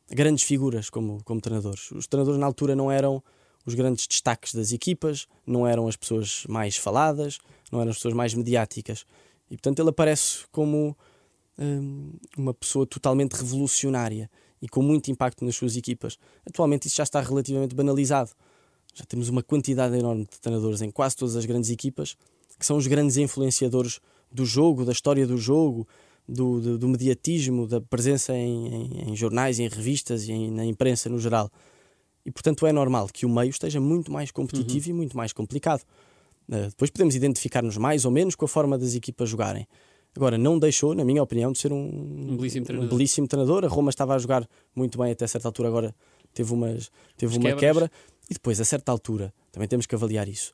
[0.09, 1.91] grandes figuras como, como treinadores.
[1.91, 3.21] Os treinadores na altura não eram
[3.65, 7.39] os grandes destaques das equipas, não eram as pessoas mais faladas,
[7.71, 9.05] não eram as pessoas mais mediáticas.
[9.49, 10.97] E portanto ele aparece como
[11.57, 14.29] hum, uma pessoa totalmente revolucionária
[14.63, 16.17] e com muito impacto nas suas equipas.
[16.47, 18.31] Atualmente isso já está relativamente banalizado.
[18.95, 22.15] Já temos uma quantidade enorme de treinadores em quase todas as grandes equipas
[22.57, 23.99] que são os grandes influenciadores
[24.31, 25.85] do jogo, da história do jogo,
[26.25, 31.09] do, do, do mediatismo, da presença em, em, em, jornais, em revistas e na imprensa
[31.09, 31.51] no geral.
[32.25, 34.95] E portanto é normal que o meio esteja muito mais competitivo uhum.
[34.95, 35.81] e muito mais complicado.
[36.47, 39.67] Uh, depois podemos identificar-nos mais ou menos com a forma das equipas jogarem.
[40.15, 42.93] Agora, não deixou, na minha opinião, de ser um, um, belíssimo, treinador.
[42.93, 43.65] um belíssimo treinador.
[43.65, 45.95] A Roma estava a jogar muito bem até certa altura, agora
[46.33, 47.91] teve, umas, teve uma quebra.
[48.29, 50.53] E depois, a certa altura, também temos que avaliar isso.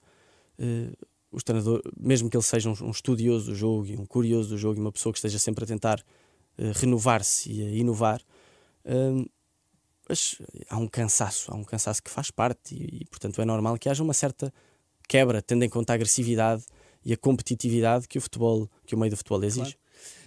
[0.58, 0.96] Uh,
[1.32, 4.58] os treinadores, mesmo que ele seja um, um, estudioso do jogo e um curioso do
[4.58, 8.22] jogo e uma pessoa que esteja sempre a tentar uh, renovar-se e a inovar,
[8.86, 9.30] uh,
[10.08, 13.78] mas há um cansaço, há um cansaço que faz parte e, e, portanto, é normal
[13.78, 14.52] que haja uma certa
[15.08, 16.64] quebra, tendo em conta a agressividade
[17.04, 19.76] e a competitividade que o futebol, que o meio do futebol exige.
[19.76, 19.80] Claro.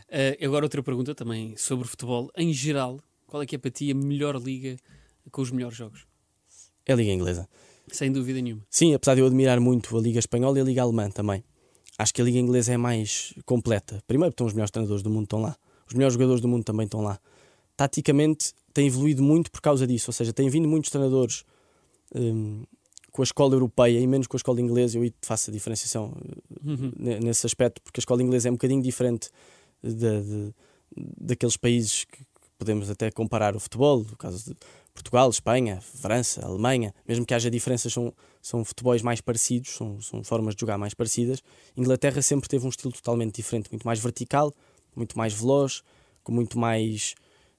[0.08, 2.30] Uh, agora outra pergunta também sobre futebol.
[2.36, 4.76] Em geral, qual é que é para ti a melhor liga
[5.30, 6.06] com os melhores jogos?
[6.84, 7.48] É a Liga Inglesa.
[7.90, 8.62] Sem dúvida nenhuma.
[8.68, 11.42] Sim, apesar de eu admirar muito a Liga Espanhola e a Liga Alemã também.
[11.98, 14.02] Acho que a Liga Inglesa é mais completa.
[14.06, 15.56] Primeiro, estão os melhores treinadores do mundo estão lá.
[15.86, 17.18] Os melhores jogadores do mundo também estão lá.
[17.76, 21.44] taticamente tem evoluído muito por causa disso, ou seja, tem vindo muitos treinadores
[22.14, 22.64] um,
[23.10, 24.98] com a escola europeia e menos com a escola inglesa.
[24.98, 26.16] Eu faço a diferenciação
[26.64, 26.92] uhum.
[26.96, 29.28] nesse aspecto, porque a escola inglesa é um bocadinho diferente
[29.82, 30.54] de, de,
[30.96, 32.24] daqueles países que
[32.58, 34.56] podemos até comparar o futebol, no caso de
[34.94, 40.22] Portugal, Espanha, França, Alemanha, mesmo que haja diferenças, são, são futebols mais parecidos, são, são
[40.22, 41.42] formas de jogar mais parecidas.
[41.76, 44.52] Inglaterra sempre teve um estilo totalmente diferente, muito mais vertical,
[44.94, 45.82] muito mais veloz,
[46.22, 47.14] com muito mais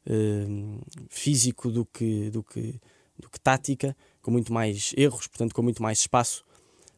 [0.07, 2.79] uh, físico do que, do, que,
[3.19, 6.45] do que tática, com muito mais erros, portanto, com muito mais espaço.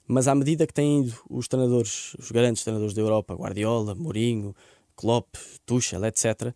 [0.08, 4.56] Mas à medida que têm ido os treinadores, os grandes treinadores da Europa, Guardiola, Mourinho,
[4.96, 6.54] Klopp, Tuchel, etc.,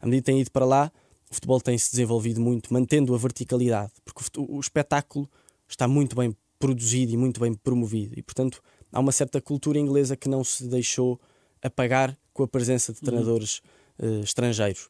[0.00, 0.92] à medida que têm ido para lá,
[1.30, 5.28] o futebol tem se desenvolvido muito, mantendo a verticalidade, porque o, o, espetáculo
[5.68, 8.60] está muito bem produzido e muito bem promovido, e portanto
[8.92, 11.20] há uma certa cultura inglesa que não se deixou
[11.62, 13.04] apagar com a presença de uhum.
[13.04, 13.62] treinadores
[13.98, 14.20] uhum.
[14.20, 14.88] uh, estrangeiros.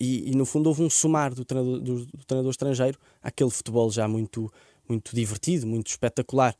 [0.00, 3.88] E, e, no fundo houve um somar do treinador, do, do treinador estrangeiro àquele futebol
[3.90, 4.52] já muito,
[4.88, 6.56] muito divertido, muito espetacular.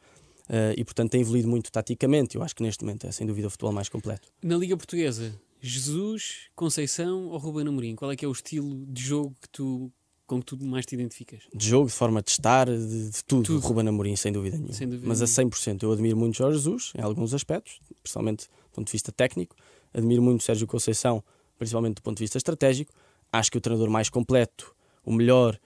[0.48, 2.36] Uh, e portanto tem evoluído muito taticamente.
[2.36, 4.28] Eu acho que neste momento é sem dúvida o futebol mais completo.
[4.42, 7.96] Na Liga Portuguesa, Jesus, Conceição ou Ruben Amorim?
[7.96, 9.90] Qual é que é o estilo de jogo que tu,
[10.26, 11.42] com que tu mais te identificas?
[11.52, 13.42] De jogo, de forma de estar, de, de tudo.
[13.42, 13.66] tudo.
[13.66, 14.74] Ruben Amorim, sem dúvida nenhuma.
[14.74, 15.82] Sem dúvida Mas a 100%.
[15.82, 19.56] Eu admiro muito Jorge Jesus, em alguns aspectos, principalmente do ponto de vista técnico.
[19.92, 21.24] Admiro muito Sérgio Conceição,
[21.58, 22.92] principalmente do ponto de vista estratégico.
[23.32, 25.58] Acho que o treinador mais completo, o melhor,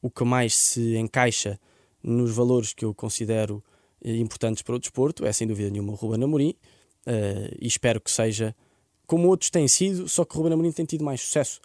[0.00, 1.58] o que mais se encaixa
[2.02, 3.62] nos valores que eu considero
[4.04, 6.54] importantes para o desporto é, sem dúvida nenhuma, o Ruben Amorim.
[7.06, 8.54] Uh, e espero que seja
[9.06, 11.60] como outros têm sido, só que o Ruben Amorim tem tido mais sucesso.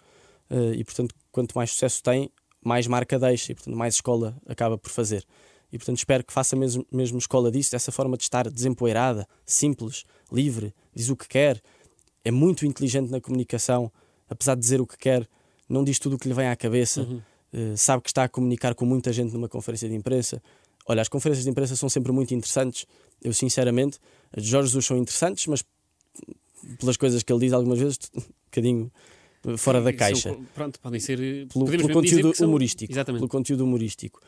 [0.50, 2.30] Uh, e portanto, quanto mais sucesso tem,
[2.64, 5.24] mais marca deixa e portanto mais escola acaba por fazer.
[5.70, 10.04] E portanto espero que faça mesmo, mesmo escola disso, dessa forma de estar desempoeirada, simples,
[10.32, 11.60] livre, diz o que quer,
[12.24, 13.92] é muito inteligente na comunicação,
[14.28, 15.28] apesar de dizer o que quer,
[15.68, 17.20] não diz tudo o que lhe vem à cabeça, uhum.
[17.52, 20.42] uh, sabe que está a comunicar com muita gente numa conferência de imprensa.
[20.86, 22.86] Olha, as conferências de imprensa são sempre muito interessantes.
[23.22, 23.98] Eu, sinceramente,
[24.32, 25.64] as de Jorge Jesus são interessantes, mas
[26.78, 28.92] pelas coisas que ele diz algumas vezes, um bocadinho
[29.56, 30.30] fora da caixa.
[30.30, 31.18] São, pronto, podem ser.
[31.48, 32.92] Pelo, pelo conteúdo humorístico.
[32.92, 33.20] Exatamente.
[33.20, 34.20] Pelo conteúdo humorístico.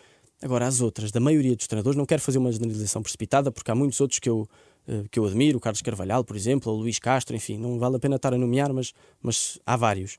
[0.42, 3.74] Agora, as outras, da maioria dos treinadores, não quero fazer uma generalização precipitada, porque há
[3.74, 4.46] muitos outros que eu,
[4.86, 7.96] eh, que eu admiro, o Carlos Carvalhal, por exemplo, o Luís Castro, enfim, não vale
[7.96, 8.92] a pena estar a nomear, mas,
[9.22, 10.18] mas há vários.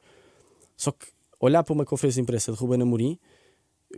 [0.76, 1.06] Só que
[1.40, 3.20] olhar para uma conferência de imprensa de Ruben Amorim,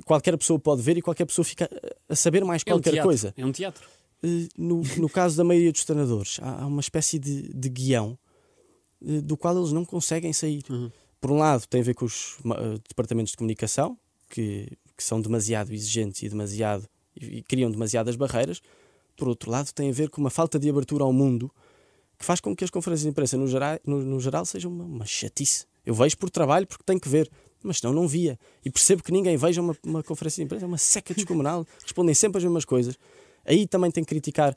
[0.06, 1.70] qualquer pessoa pode ver e qualquer pessoa fica
[2.08, 3.34] a saber mais qualquer é um coisa.
[3.36, 3.88] É um teatro.
[4.24, 8.18] Eh, no, no caso da maioria dos treinadores, há uma espécie de, de guião
[9.06, 10.64] eh, do qual eles não conseguem sair.
[10.70, 10.92] Uhum.
[11.20, 13.98] Por um lado, tem a ver com os uh, departamentos de comunicação,
[14.30, 18.62] que, que são demasiado exigentes e demasiado e, e criam demasiadas barreiras.
[19.18, 21.52] Por outro lado, tem a ver com uma falta de abertura ao mundo
[22.18, 24.84] que faz com que as conferências de imprensa, no geral, no, no geral sejam uma,
[24.84, 25.66] uma, chatice.
[25.86, 27.32] Eu vejo por trabalho porque tenho que ver,
[27.64, 28.38] mas senão não via.
[28.64, 32.16] E percebo que ninguém veja uma, uma conferência de imprensa, é uma seca descomunal, respondem
[32.16, 32.98] sempre as mesmas coisas.
[33.46, 34.56] Aí também tem que criticar.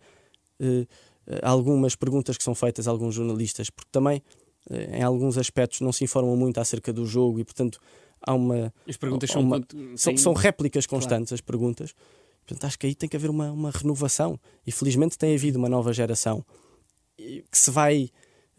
[0.60, 0.86] Uh,
[1.26, 4.22] eh, algumas perguntas que são feitas a alguns jornalistas, porque também
[4.70, 7.78] eh, em alguns aspectos não se informam muito acerca do jogo e, portanto,
[8.20, 8.72] há uma.
[8.88, 9.60] As perguntas há uma,
[9.96, 11.34] são, são, réplicas constantes, claro.
[11.34, 11.94] as perguntas.
[12.44, 15.68] Portanto, acho que aí tem que haver uma, uma renovação e felizmente tem havido uma
[15.68, 16.44] nova geração
[17.16, 18.10] que se vai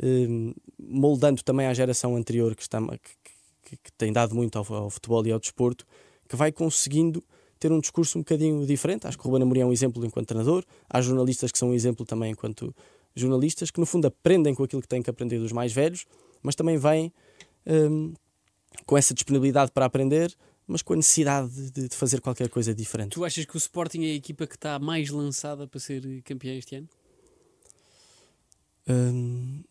[0.01, 3.32] eh, moldando também à geração anterior que, está, que,
[3.77, 5.85] que, que tem dado muito ao, ao futebol e ao desporto,
[6.27, 7.23] que vai conseguindo
[7.59, 9.07] ter um discurso um bocadinho diferente.
[9.07, 10.65] Acho que o Ruben Amorim é um exemplo enquanto treinador.
[10.89, 12.75] Há jornalistas que são um exemplo também enquanto
[13.15, 16.05] jornalistas, que no fundo aprendem com aquilo que têm que aprender dos mais velhos,
[16.41, 17.13] mas também vêm
[17.65, 18.13] um,
[18.85, 20.35] com essa disponibilidade para aprender,
[20.67, 23.11] mas com a necessidade de, de, fazer qualquer coisa diferente.
[23.11, 26.57] Tu achas que o Sporting é a equipa que está mais lançada para ser campeã
[26.57, 26.89] este ano?
[28.87, 29.63] Hum,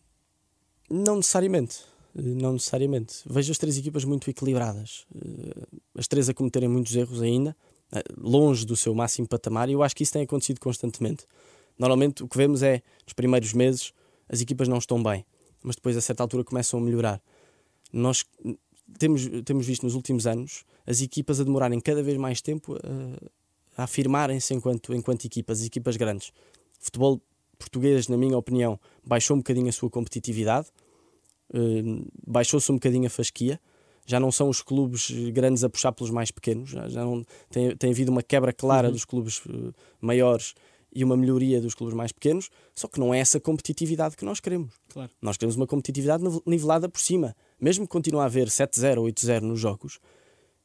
[0.89, 1.92] não necessariamente.
[2.15, 3.21] Não necessariamente.
[3.25, 5.05] Vejo as três equipas muito equilibradas.
[5.15, 7.55] Eh, as três a cometerem muitos erros ainda,
[7.91, 11.25] eh, longe do seu máximo patamar, e eu acho que isso tem acontecido constantemente.
[11.77, 13.93] Normalmente o que vemos é, nos primeiros meses,
[14.29, 15.25] as equipas não estão bem,
[15.63, 17.21] mas depois a certa altura começam a melhorar.
[17.91, 18.23] Nós
[18.99, 23.81] temos, temos visto nos últimos anos as equipas a demorarem cada vez mais tempo a,
[23.81, 26.29] a afirmarem-se enquanto, enquanto equipas, as equipas grandes.
[26.79, 27.21] O futebol
[27.57, 30.67] português, na minha opinião, baixou um bocadinho a sua competitividade,
[32.25, 33.59] baixou-se um bocadinho a fasquia
[34.05, 37.75] já não são os clubes grandes a puxar pelos mais pequenos, já, já não tem,
[37.75, 38.93] tem havido uma quebra clara uhum.
[38.93, 40.53] dos clubes uh, maiores
[40.95, 44.39] e uma melhoria dos clubes mais pequenos, só que não é essa competitividade que nós
[44.39, 44.73] queremos.
[44.89, 45.09] Claro.
[45.21, 47.35] Nós queremos uma competitividade nivelada por cima.
[47.59, 49.99] Mesmo que continue a haver 7-0 ou 8-0 nos jogos,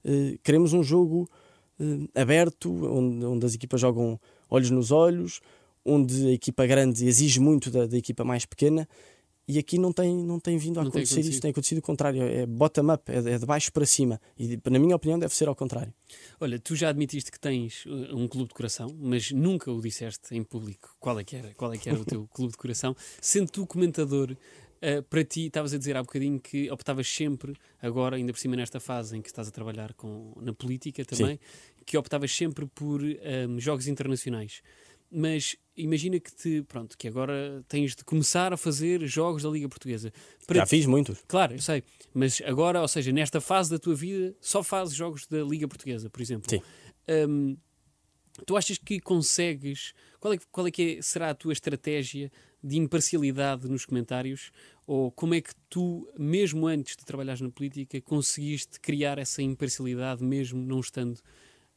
[0.04, 1.28] uh, queremos um jogo
[2.12, 4.20] aberto, onde, onde as equipas jogam
[4.50, 5.40] olhos nos olhos,
[5.84, 8.86] onde a equipa grande exige muito da, da equipa mais pequena
[9.48, 12.22] E aqui não tem, não tem vindo a Não acontecer isso, tem acontecido o contrário,
[12.22, 14.20] é bottom-up, é, é de baixo para cima.
[14.38, 15.92] E na minha opinião deve ser ao contrário.
[16.38, 20.34] Olha, tu já admitiste que tens uh, um clube de coração, mas nunca o disseste
[20.36, 20.94] em público.
[21.00, 21.54] Qual é que era?
[21.54, 22.94] Qual é que era o teu clube de coração?
[23.22, 28.16] Sendo tu comentador, uh, para ti, estavas a dizer há bocadinho que optavas sempre, agora,
[28.16, 31.40] ainda por cima nesta fase em que estás a trabalhar com, na política também,
[31.86, 34.60] que optavas sempre por um, jogos internacionais.
[35.10, 39.68] Mas imagina que te, pronto, que agora tens de começar a fazer jogos da Liga
[39.68, 40.12] Portuguesa.
[40.46, 41.18] Para Já fiz muitos.
[41.26, 41.82] Claro, eu sei.
[42.12, 46.10] Mas agora, ou seja, nesta fase da tua vida, só fazes jogos da Liga Portuguesa,
[46.10, 46.50] por exemplo.
[46.50, 46.60] Sim.
[47.08, 47.56] Hum,
[48.46, 49.94] tu achas que consegues.
[50.20, 52.30] Qual é, que- qual é que é- será a tua estratégia
[52.62, 54.50] de imparcialidade nos comentários?
[54.86, 60.22] Ou como é que tu, mesmo antes de trabalhares na política, conseguiste criar essa imparcialidade,
[60.22, 61.18] mesmo não estando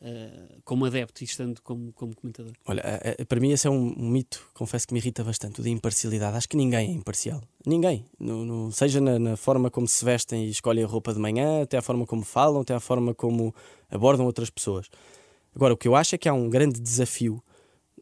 [0.02, 2.54] ah, como adepto e estando como, como comentador?
[2.66, 5.60] Olha, é- é- para mim esse é um, um mito, confesso que me irrita bastante,
[5.60, 6.36] o da imparcialidade.
[6.38, 7.42] Acho que ninguém é imparcial.
[7.66, 8.06] Ninguém.
[8.20, 11.62] No, no- seja na, na forma como se vestem e escolhem a roupa de manhã,
[11.64, 13.54] até a forma como falam, até a forma como
[13.90, 14.88] abordam outras pessoas.
[15.56, 17.44] Agora, o que eu acho é que há um grande desafio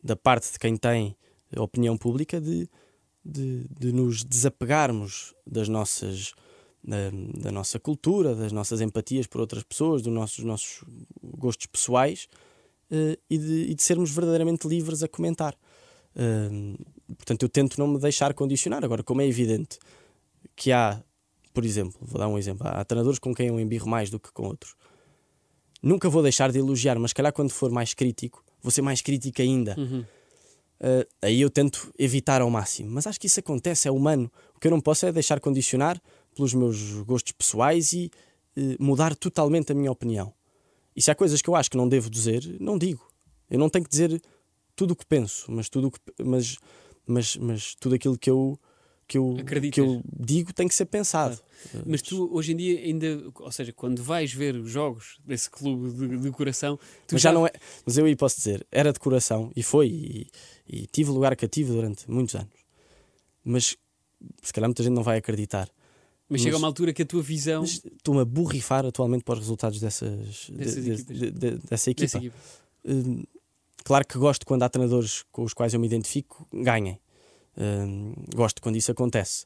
[0.04, 1.16] da parte de quem tem
[1.58, 2.70] opinião pública de,
[3.26, 6.34] de, de nos desapegarmos das nossas
[6.84, 7.12] da,
[7.42, 10.84] da nossa cultura, das nossas empatias por outras pessoas, dos nossos, nossos
[11.22, 12.28] gostos pessoais
[12.92, 15.56] eh, e, de, e de sermos verdadeiramente livres a comentar.
[16.16, 16.76] Hum,
[17.08, 18.84] portanto, eu tento não me deixar condicionar.
[18.84, 19.78] Agora, como é evidente
[20.56, 21.02] que há,
[21.54, 24.32] por exemplo, vou dar um exemplo, há treinadores com quem eu embirro mais do que
[24.32, 24.76] com outros.
[25.82, 29.42] Nunca vou deixar de elogiar, mas calhar quando for mais crítico, vou ser mais crítico
[29.42, 29.76] ainda.
[29.78, 30.04] Uhum.
[30.82, 32.90] Uh, aí eu tento evitar ao máximo.
[32.92, 34.32] Mas acho que isso acontece, é humano.
[34.56, 36.02] O que eu não posso é deixar condicionar
[36.40, 38.10] pelos meus gostos pessoais e
[38.56, 40.34] uh, mudar totalmente a minha opinião.
[40.96, 43.06] E se há coisas que eu acho que não devo dizer, não digo.
[43.50, 44.22] Eu não tenho que dizer
[44.74, 46.58] tudo o que penso, mas tudo, o que, mas,
[47.06, 48.58] mas, mas tudo aquilo que eu,
[49.06, 49.74] que, eu, Acreditas.
[49.74, 51.38] que eu digo tem que ser pensado.
[51.86, 55.92] Mas tu, hoje em dia, ainda, ou seja, quando vais ver os jogos desse clube
[55.92, 57.52] de, de coração, tu mas já não é.
[57.86, 60.28] Mas eu aí posso dizer, era de coração e foi, e,
[60.66, 62.54] e tive lugar cativo durante muitos anos.
[63.44, 63.76] Mas
[64.42, 65.70] se calhar muita gente não vai acreditar.
[66.30, 69.40] Mas chega Mas- uma altura que a tua visão estou-me a borrifar atualmente para os
[69.40, 72.06] resultados dessas, de- Dessas de- de- de- dessa equipa.
[72.06, 72.36] dessa equipa.
[72.86, 73.24] Hum,
[73.84, 77.00] claro que gosto quando há treinadores com os quais eu me identifico ganhem.
[77.58, 79.46] Hum, gosto quando isso acontece.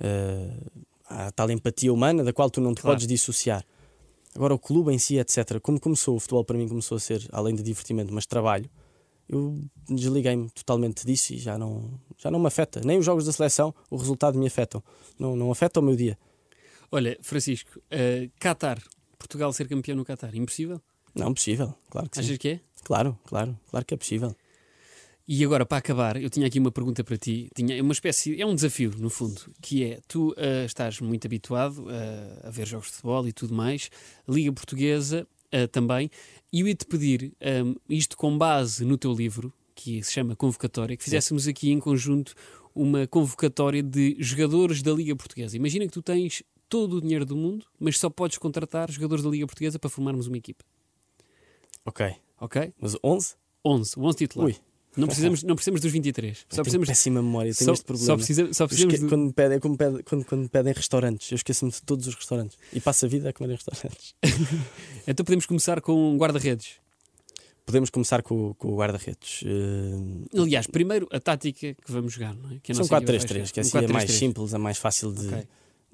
[0.00, 2.96] Uh, há tal empatia humana da qual tu não te Claro.
[2.96, 3.64] podes dissociar.
[4.34, 7.28] Agora, o clube em si, etc., como começou, o futebol para mim começou a ser,
[7.30, 8.68] além de divertimento, mas trabalho,
[9.28, 9.58] eu
[9.88, 12.80] desliguei-me totalmente disso e já não, já não me afeta.
[12.84, 14.82] Nem os jogos da seleção, o resultado me afetam.
[15.18, 16.18] Não, não afeta o meu dia.
[16.90, 18.82] Olha, Francisco, uh, Qatar,
[19.18, 20.80] Portugal ser campeão no Qatar, impossível?
[21.14, 22.22] Não, possível, claro que sim.
[22.22, 22.60] Achas que é?
[22.84, 24.34] Claro, claro, claro que é possível.
[25.26, 27.48] E agora, para acabar, eu tinha aqui uma pergunta para ti.
[27.54, 31.86] Tinha uma espécie, é um desafio, no fundo, que é: tu ah, estás muito habituado
[31.88, 33.90] ah, a ver jogos de futebol e tudo mais,
[34.28, 36.10] Liga Portuguesa ah, também,
[36.52, 40.96] e eu ia-te pedir, ahm, isto com base no teu livro, que se chama Convocatória,
[40.96, 42.34] que fizéssemos aqui em conjunto
[42.74, 45.56] uma convocatória de jogadores da Liga Portuguesa.
[45.56, 49.30] Imagina que tu tens todo o dinheiro do mundo, mas só podes contratar jogadores da
[49.30, 50.64] Liga Portuguesa para formarmos uma equipa.
[51.84, 52.16] Ok.
[52.40, 52.72] Ok?
[52.80, 53.36] Mas 11?
[53.64, 54.56] 11, 11 titulares.
[54.56, 54.62] Ui.
[54.96, 56.38] Não precisamos, não precisamos dos 23.
[56.38, 58.06] Só Só precisamos, péssima memória, tenho só, este problema.
[58.06, 60.72] só, precisa, só Eu precisamos esque- de- quando, pedem, é como pede- quando, quando pedem
[60.72, 62.56] restaurantes, eu esqueço-me de todos os restaurantes.
[62.72, 64.14] E passo a vida a comer em restaurantes.
[65.06, 66.76] Então podemos começar com um guarda-redes.
[67.66, 69.42] Podemos começar com, com o guarda-redes.
[69.44, 72.58] Eh, Aliás, primeiro a tática que vamos jogar, não é?
[72.62, 73.52] Que são nossa equipa vai 4-3-3, jogar.
[73.52, 74.18] que Um assim é mais 4-3-3.
[74.18, 75.46] simples, é mais fácil de, Ok.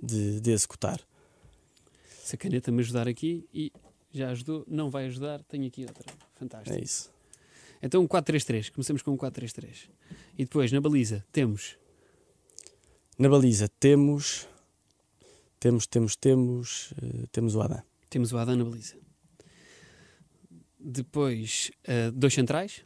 [0.02, 1.00] de, de executar.
[2.24, 3.72] Se a caneta me ajudar aqui e
[4.12, 6.04] já ajudou, não vai ajudar, tenho aqui outra.
[6.36, 6.76] Fantástico.
[6.76, 7.08] É isso.
[7.82, 9.88] Então um 4-3-3, começamos com um 4-3-3.
[10.36, 11.76] E depois na baliza temos
[13.18, 14.48] Na baliza temos.
[15.58, 16.94] Temos, temos, temos.
[17.02, 17.82] eh, temos o Adam.
[18.08, 18.96] temos o Adam na baliza.
[20.78, 22.82] Depois ah, dois centrais.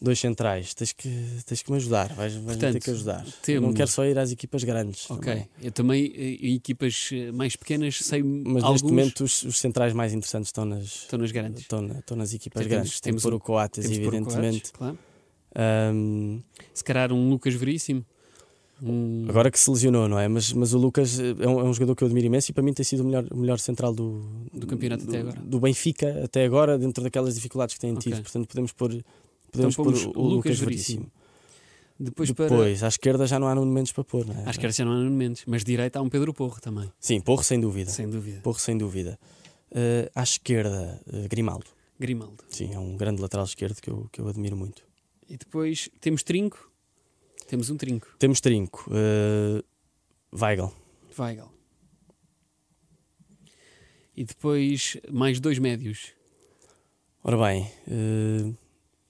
[0.00, 0.74] Dois centrais.
[0.74, 1.08] Tens que,
[1.46, 2.12] tens que me ajudar.
[2.12, 3.24] Vais, vais Portanto, ter que ajudar.
[3.42, 5.10] Temos- Não quero só ir às equipas grandes.
[5.10, 5.32] Ok.
[5.32, 5.48] também.
[5.62, 9.58] Eu também, eh, em equipas eh, mais pequenas, sei Mas alguns neste momento os, os
[9.58, 11.62] centrais mais interessantes estão nas, estão nas grandes.
[11.62, 13.00] estão, na- estão nas equipas Temos- grandes.
[13.00, 14.60] Tem temos que pôr um- o Coates, Temos de pôr o evidentemente.
[14.60, 14.98] Coates, claro.
[15.54, 16.40] Ahm,
[16.74, 18.04] Se calhar um Lucas Veríssimo.
[18.82, 19.24] Um...
[19.30, 20.28] agora que se lesionou, não é?
[20.28, 22.54] Mas, mas o Lucas eh, é um, é um jogador que eu admiro imenso e
[22.54, 24.20] para mim tem sido o melhor, o melhor central do,
[24.52, 25.40] Do campeonato até agora.
[25.40, 28.02] Do Benfica até agora, dentro daquelas dificuldades que têm Ok.
[28.12, 28.22] tido.
[28.22, 29.02] Portanto, podemos pôr,
[29.56, 31.10] podemos Então pôr o, o Lucas Veríssimo.
[31.98, 32.48] Depois, para.
[32.48, 34.44] Depois, à esquerda já não há Nuno Mendes para pôr, não é?
[34.48, 37.20] Acho que já não há Nuno Mendes, mas direita há um Pedro Porro também, Sim,
[37.20, 37.90] Porro sem dúvida.
[37.90, 38.40] sem dúvida.
[38.42, 39.18] Porro sem dúvida.
[39.70, 41.66] Eh, à esquerda, eh, Grimaldo.
[41.98, 42.44] Grimaldo.
[42.50, 44.82] Sim, é um grande lateral esquerdo que eu, que eu admiro muito.
[45.28, 46.70] E depois temos Trinco.
[47.48, 48.08] Temos um trinco.
[48.18, 48.90] Temos trinco.
[48.90, 49.62] Uh,
[50.36, 50.72] Weigl.
[51.16, 51.48] Weigl.
[54.16, 56.12] E depois mais dois médios.
[57.22, 57.70] Ora bem.
[57.86, 58.65] Uh...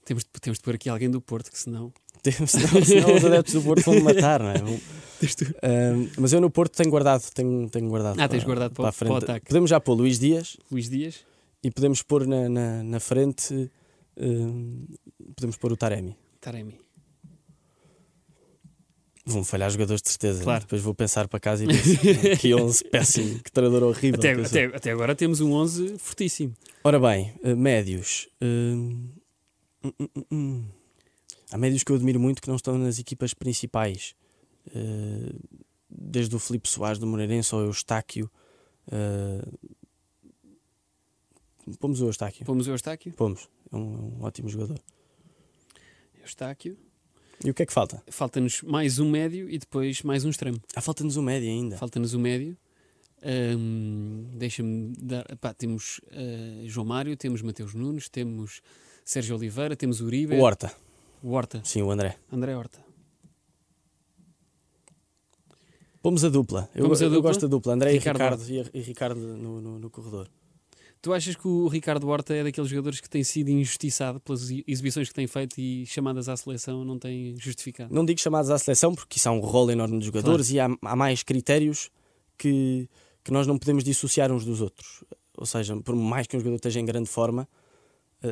[0.07, 1.91] Temos, de, temos de pôr aqui alguém do Porto, que senão.
[2.23, 4.55] Temos, senão, senão os adeptos do Porto vão me matar, não é?
[4.57, 8.13] Uh, mas eu no Porto tenho guardado, tenho, tenho guardado.
[8.13, 9.09] Ah, para, tens guardado para, para, a frente.
[9.09, 9.47] Para o ataque.
[9.47, 10.55] Podemos já pôr Luís Dias.
[10.71, 11.25] Luís Dias.
[11.61, 13.69] E podemos pôr na, na, na frente.
[14.15, 14.87] Uh,
[15.35, 16.15] podemos pôr o Taremi.
[16.39, 16.79] Taremi.
[19.25, 20.41] Vão falhar jogadores de certeza.
[20.41, 20.61] Claro.
[20.61, 24.17] Depois vou pensar para casa e penso, que 11 péssimo, que treinador horrível.
[24.17, 26.53] Até, até, até, agora temos um 11 fortíssimo.
[26.81, 28.29] Ora bem, uh, médios.
[28.41, 29.16] Uh,
[29.89, 30.63] uh,
[31.51, 34.15] Há médios que eu admiro muito que não estão nas equipas principais.
[34.75, 35.33] Eh,
[35.89, 38.29] desde o Filipe Soares do Moreirense ao Eustáquio.
[41.79, 42.45] Pomos o Eustáquio.
[42.45, 43.13] Pomos o Eustáquio?
[43.13, 43.49] Pomos.
[43.71, 44.79] É um, um ótimo jogador.
[46.21, 46.77] Eustáquio.
[47.43, 48.03] E o que é que falta?
[48.09, 50.61] Falta-nos mais um médio e depois mais um extremo.
[50.75, 51.77] Ah, falta-nos um médio ainda.
[51.77, 52.57] Falta-nos um médio.
[53.23, 55.23] Um, Deixa-me dar.
[55.37, 58.61] Pá, temos uh, João Mário, temos Mateus Nunes, temos
[59.07, 60.35] Sérgio Oliveira, temos Uribe.
[60.35, 60.69] O Horta.
[61.23, 61.61] O Horta.
[61.63, 62.17] Sim, o André.
[62.29, 62.77] André Horta.
[66.01, 66.69] Pomos a dupla.
[66.75, 67.05] Eu, a dupla?
[67.05, 67.73] eu gosto da dupla.
[67.73, 70.27] André Ricardo e Ricardo, e, e Ricardo no, no, no corredor.
[71.01, 75.07] Tu achas que o Ricardo Horta é daqueles jogadores que tem sido injustiçado pelas exibições
[75.07, 77.95] que tem feito e chamadas à seleção não tem justificado?
[77.95, 80.73] Não digo chamadas à seleção porque isso há um rol enorme de jogadores claro.
[80.73, 81.89] e há, há, mais critérios
[82.37, 82.89] que,
[83.23, 85.05] que nós não podemos dissociar uns dos outros.
[85.37, 87.47] Ou seja, por mais que um jogador esteja em grande forma,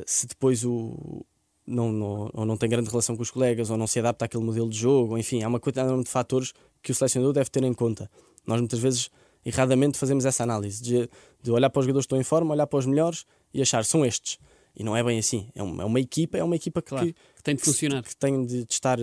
[0.06, 1.26] se depois o,
[1.66, 4.44] não, não, ou não tem grande relação com os colegas, ou não se adapta àquele
[4.44, 7.74] modelo de jogo, enfim, há uma quantidade de fatores que o selecionador deve ter em
[7.74, 8.10] conta.
[8.46, 9.10] Nós muitas vezes
[9.44, 11.10] erradamente fazemos essa análise de,
[11.42, 13.84] de, olhar para os jogadores que estão em forma, olhar para os melhores e achar
[13.86, 14.38] são estes.
[14.76, 15.50] E não é bem assim.
[15.56, 18.10] É uma, é uma equipa, é uma equipa que, claro, que tem de funcionar, que,
[18.10, 18.98] que tem de, de, estar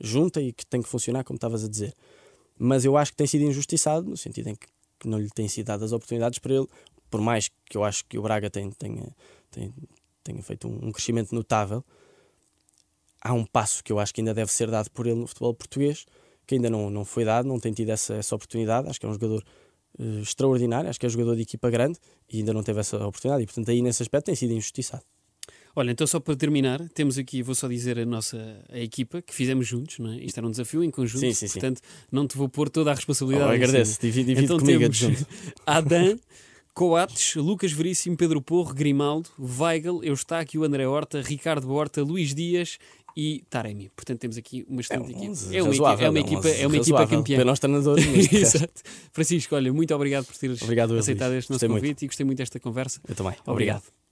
[0.00, 1.92] junta e que tem que funcionar, como estavas a dizer.
[2.58, 4.66] Mas eu acho que tem sido injustiçado no sentido em que,
[4.98, 6.66] que não lhe têm sido dadas oportunidades para ele,
[7.10, 9.14] por mais que eu acho que o Braga tenha, tenha,
[9.50, 9.72] tenha,
[10.28, 11.84] tenha feito um, um crescimento notável.
[13.20, 15.52] Há um passo que eu acho que ainda deve ser dado por ele no futebol
[15.54, 16.06] português,
[16.46, 18.88] que ainda não, não foi dado, não tem tido essa, essa oportunidade.
[18.88, 19.42] Acho que é um jogador
[19.98, 21.98] uh, extraordinário, acho que é jogador de equipa grande
[22.30, 25.02] e ainda não teve essa oportunidade e, portanto, aí nesse aspecto tem sido injustiçado.
[25.74, 28.36] Olha, então só para terminar, temos aqui, vou só dizer a nossa
[28.68, 30.16] a equipa que fizemos juntos, não é?
[30.16, 32.06] Isto era um desafio em conjunto, sim, sim, portanto sim.
[32.10, 33.50] não te vou pôr toda a responsabilidade.
[33.50, 35.24] Oh, agradeço, divide, divide então comigo temos
[35.64, 36.18] Adam,
[36.78, 42.78] Coates, Lucas Veríssimo, Pedro Porro, Grimaldo, Weigl, Eustáquio, André Horta, Ricardo Horta, Luís Dias
[43.16, 43.90] e Taremi.
[43.96, 45.56] Portanto, temos aqui uma excelente é equipa.
[45.56, 47.44] É uma, equipa, é uma equipa, é uma equipa campeã.
[47.44, 48.06] nós treinadores.
[48.32, 48.80] Exato.
[49.10, 52.02] Francisco, olha, muito obrigado por teres obrigado, aceitado este nosso convite muito.
[52.04, 53.00] e gostei muito desta conversa.
[53.08, 53.32] Eu também.
[53.44, 53.78] Obrigado.
[53.82, 54.07] obrigado.